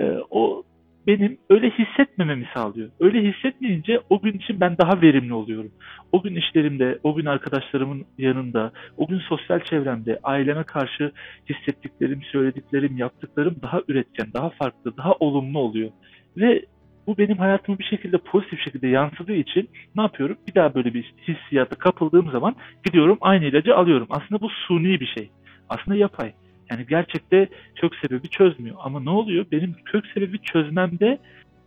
E, 0.00 0.18
o 0.30 0.62
benim 1.06 1.38
öyle 1.50 1.70
hissetmememi 1.70 2.48
sağlıyor. 2.54 2.90
Öyle 3.00 3.22
hissetmeyince 3.22 4.00
o 4.10 4.20
gün 4.20 4.32
için 4.32 4.60
ben 4.60 4.78
daha 4.78 5.02
verimli 5.02 5.34
oluyorum. 5.34 5.72
O 6.12 6.22
gün 6.22 6.34
işlerimde, 6.34 6.98
o 7.02 7.14
gün 7.14 7.26
arkadaşlarımın 7.26 8.04
yanında, 8.18 8.72
o 8.96 9.06
gün 9.06 9.18
sosyal 9.18 9.60
çevremde, 9.60 10.18
aileme 10.22 10.64
karşı 10.64 11.12
hissettiklerim, 11.50 12.22
söylediklerim, 12.22 12.96
yaptıklarım 12.96 13.56
daha 13.62 13.80
üretken, 13.88 14.26
daha 14.34 14.50
farklı, 14.50 14.96
daha 14.96 15.12
olumlu 15.12 15.58
oluyor. 15.58 15.90
Ve 16.36 16.62
bu 17.06 17.18
benim 17.18 17.36
hayatımı 17.36 17.78
bir 17.78 17.84
şekilde 17.84 18.18
pozitif 18.18 18.60
şekilde 18.60 18.88
yansıdığı 18.88 19.32
için 19.32 19.70
ne 19.96 20.02
yapıyorum? 20.02 20.36
Bir 20.48 20.54
daha 20.54 20.74
böyle 20.74 20.94
bir 20.94 21.14
hissiyata 21.28 21.76
kapıldığım 21.76 22.30
zaman 22.30 22.54
gidiyorum 22.84 23.18
aynı 23.20 23.44
ilacı 23.44 23.76
alıyorum. 23.76 24.06
Aslında 24.10 24.40
bu 24.40 24.48
suni 24.48 25.00
bir 25.00 25.12
şey. 25.18 25.30
Aslında 25.68 25.96
yapay. 25.96 26.32
Yani 26.72 26.86
gerçekte 26.86 27.48
kök 27.76 27.92
sebebi 27.96 28.28
çözmüyor. 28.28 28.76
Ama 28.78 29.00
ne 29.00 29.10
oluyor? 29.10 29.46
Benim 29.52 29.74
kök 29.84 30.06
sebebi 30.06 30.38
çözmemde 30.38 31.18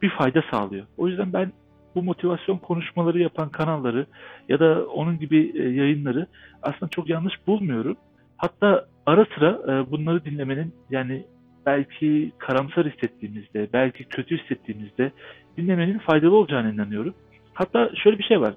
bir 0.01 0.09
fayda 0.09 0.43
sağlıyor. 0.51 0.85
O 0.97 1.07
yüzden 1.07 1.33
ben 1.33 1.51
bu 1.95 2.03
motivasyon 2.03 2.57
konuşmaları 2.57 3.19
yapan 3.19 3.49
kanalları 3.49 4.05
ya 4.49 4.59
da 4.59 4.85
onun 4.85 5.19
gibi 5.19 5.51
e, 5.55 5.69
yayınları 5.69 6.27
aslında 6.61 6.89
çok 6.89 7.09
yanlış 7.09 7.47
bulmuyorum. 7.47 7.97
Hatta 8.37 8.85
ara 9.05 9.25
sıra 9.35 9.49
e, 9.67 9.91
bunları 9.91 10.25
dinlemenin 10.25 10.73
yani 10.89 11.25
belki 11.65 12.31
karamsar 12.37 12.87
hissettiğimizde, 12.87 13.67
belki 13.73 14.03
kötü 14.03 14.37
hissettiğimizde 14.37 15.11
dinlemenin 15.57 15.99
faydalı 15.99 16.35
olacağını 16.35 16.73
inanıyorum. 16.73 17.13
Hatta 17.53 17.89
şöyle 18.03 18.17
bir 18.17 18.23
şey 18.23 18.41
var. 18.41 18.53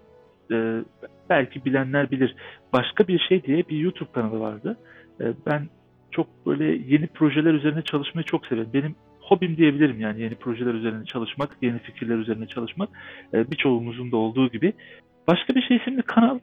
E, 0.53 0.85
belki 1.31 1.65
bilenler 1.65 2.11
bilir. 2.11 2.35
Başka 2.73 3.09
bir 3.09 3.19
şey 3.19 3.43
diye 3.43 3.69
bir 3.69 3.79
YouTube 3.79 4.13
kanalı 4.13 4.41
vardı. 4.41 4.77
Ben 5.47 5.69
çok 6.11 6.47
böyle 6.47 6.65
yeni 6.65 7.07
projeler 7.07 7.55
üzerine 7.55 7.83
çalışmayı 7.83 8.25
çok 8.25 8.47
severim. 8.47 8.71
Benim 8.75 8.95
hobim 9.21 9.57
diyebilirim 9.57 10.01
yani 10.01 10.23
yeni 10.23 10.35
projeler 10.35 10.75
üzerine 10.75 11.05
çalışmak, 11.05 11.57
yeni 11.63 11.79
fikirler 11.79 12.17
üzerine 12.17 12.47
çalışmak. 12.47 12.89
E, 13.35 13.51
birçoğumuzun 13.51 14.13
da 14.13 14.17
olduğu 14.17 14.49
gibi. 14.49 14.73
Başka 15.29 15.55
bir 15.55 15.63
şey 15.63 15.77
isimli 15.77 16.03
kanal 16.03 16.39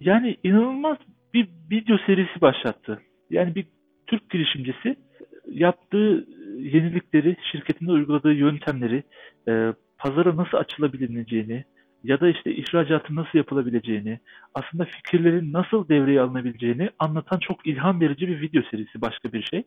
yani 0.00 0.36
inanılmaz 0.44 0.98
bir 1.34 1.48
video 1.70 1.96
serisi 2.06 2.40
başlattı. 2.40 3.00
Yani 3.30 3.54
bir 3.54 3.66
Türk 4.06 4.30
girişimcisi 4.30 4.96
yaptığı 5.50 6.26
yenilikleri, 6.58 7.36
şirketinde 7.52 7.92
uyguladığı 7.92 8.32
yöntemleri, 8.32 9.02
e, 9.48 9.72
pazara 9.98 10.36
nasıl 10.36 10.58
açılabileceğini, 10.58 11.64
ya 12.04 12.20
da 12.20 12.28
işte 12.28 12.54
ihracatın 12.54 13.16
nasıl 13.16 13.38
yapılabileceğini, 13.38 14.20
aslında 14.54 14.84
fikirlerin 14.84 15.52
nasıl 15.52 15.88
devreye 15.88 16.20
alınabileceğini 16.20 16.90
anlatan 16.98 17.38
çok 17.38 17.66
ilham 17.66 18.00
verici 18.00 18.28
bir 18.28 18.40
video 18.40 18.62
serisi 18.70 19.00
başka 19.00 19.32
bir 19.32 19.42
şey. 19.42 19.62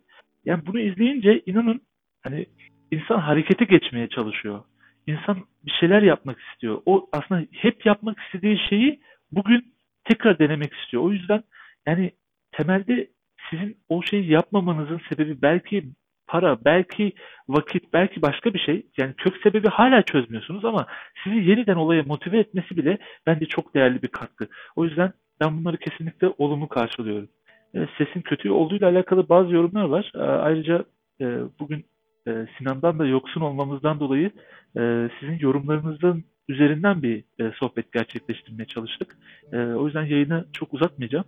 Yani 0.45 0.65
bunu 0.65 0.80
izleyince 0.80 1.41
inanın 1.45 1.82
hani 2.21 2.45
insan 2.91 3.19
harekete 3.19 3.65
geçmeye 3.65 4.10
çalışıyor. 4.10 4.63
İnsan 5.08 5.38
bir 5.65 5.71
şeyler 5.80 6.02
yapmak 6.02 6.39
istiyor. 6.39 6.82
O 6.86 7.10
aslında 7.12 7.45
hep 7.52 7.86
yapmak 7.86 8.19
istediği 8.19 8.60
şeyi 8.69 9.00
bugün 9.32 9.73
tekrar 10.04 10.39
denemek 10.39 10.73
istiyor. 10.73 11.04
O 11.04 11.12
yüzden 11.12 11.43
yani 11.86 12.12
temelde 12.52 13.08
sizin 13.50 13.78
o 13.89 14.02
şeyi 14.02 14.32
yapmamanızın 14.32 15.02
sebebi 15.10 15.41
belki 15.41 15.86
para, 16.28 16.58
belki 16.66 17.13
vakit, 17.50 17.94
belki 17.94 18.22
başka 18.22 18.54
bir 18.54 18.60
şey. 18.60 18.86
Yani 18.98 19.13
kök 19.13 19.38
sebebi 19.44 19.68
hala 19.68 20.02
çözmüyorsunuz 20.02 20.66
ama 20.66 20.86
sizi 21.24 21.36
yeniden 21.36 21.76
olaya 21.76 22.04
motive 22.04 22.40
etmesi 22.40 22.78
bile 22.78 22.98
bence 23.28 23.46
çok 23.46 23.76
değerli 23.76 24.02
bir 24.02 24.08
katkı. 24.08 24.48
O 24.76 24.86
yüzden 24.86 25.13
ben 25.42 25.58
bunları 25.58 25.78
kesinlikle 25.78 26.34
olumlu 26.38 26.68
karşılıyorum. 26.68 27.30
Evet, 27.74 27.90
sesin 27.98 28.22
kötü 28.22 28.52
olduğuyla 28.52 28.90
alakalı 28.90 29.30
bazı 29.30 29.54
yorumlar 29.54 29.84
var. 29.84 30.12
Ee, 30.16 30.20
ayrıca 30.20 30.86
e, 31.22 31.26
bugün 31.60 31.86
e, 32.28 32.48
Sinan'dan 32.58 33.00
da 33.00 33.06
yoksun 33.06 33.42
olmamızdan 33.42 34.00
dolayı 34.00 34.32
e, 34.78 35.10
sizin 35.20 35.40
yorumlarınızın 35.40 36.24
üzerinden 36.50 37.04
bir 37.04 37.24
sohbet 37.56 37.92
gerçekleştirmeye 37.92 38.66
çalıştık. 38.66 39.18
O 39.54 39.86
yüzden 39.86 40.06
yayını 40.06 40.46
çok 40.54 40.74
uzatmayacağım. 40.74 41.26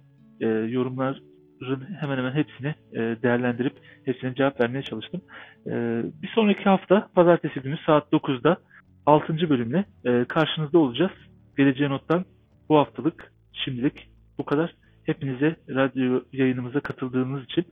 Yorumlar 0.67 1.21
hemen 1.99 2.17
hemen 2.17 2.31
hepsini 2.31 2.75
e, 2.93 2.99
değerlendirip 3.23 3.73
hepsine 4.05 4.35
cevap 4.35 4.61
vermeye 4.61 4.81
çalıştım. 4.83 5.21
E, 5.67 5.71
bir 6.21 6.27
sonraki 6.27 6.63
hafta 6.63 7.09
pazartesi 7.15 7.59
günü 7.59 7.77
saat 7.85 8.13
9'da 8.13 8.57
6. 9.05 9.49
bölümle 9.49 9.85
e, 10.05 10.25
karşınızda 10.25 10.79
olacağız. 10.79 11.11
Geleceğe 11.57 11.89
nottan 11.89 12.25
bu 12.69 12.77
haftalık 12.77 13.33
şimdilik 13.53 14.09
bu 14.37 14.45
kadar. 14.45 14.75
Hepinize 15.03 15.55
radyo 15.69 16.23
yayınımıza 16.33 16.79
katıldığınız 16.79 17.43
için 17.43 17.65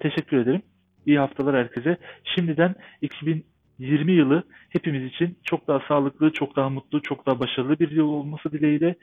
teşekkür 0.00 0.36
ederim. 0.36 0.62
İyi 1.06 1.18
haftalar 1.18 1.56
herkese. 1.56 1.96
Şimdiden 2.24 2.74
2020 3.02 4.12
yılı 4.12 4.42
hepimiz 4.68 5.04
için 5.12 5.38
çok 5.44 5.68
daha 5.68 5.80
sağlıklı, 5.88 6.32
çok 6.32 6.56
daha 6.56 6.68
mutlu, 6.68 7.02
çok 7.02 7.26
daha 7.26 7.40
başarılı 7.40 7.78
bir 7.78 7.90
yıl 7.90 8.08
olması 8.08 8.52
dileğiyle. 8.52 8.94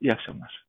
İyi 0.00 0.12
akşamlar. 0.12 0.63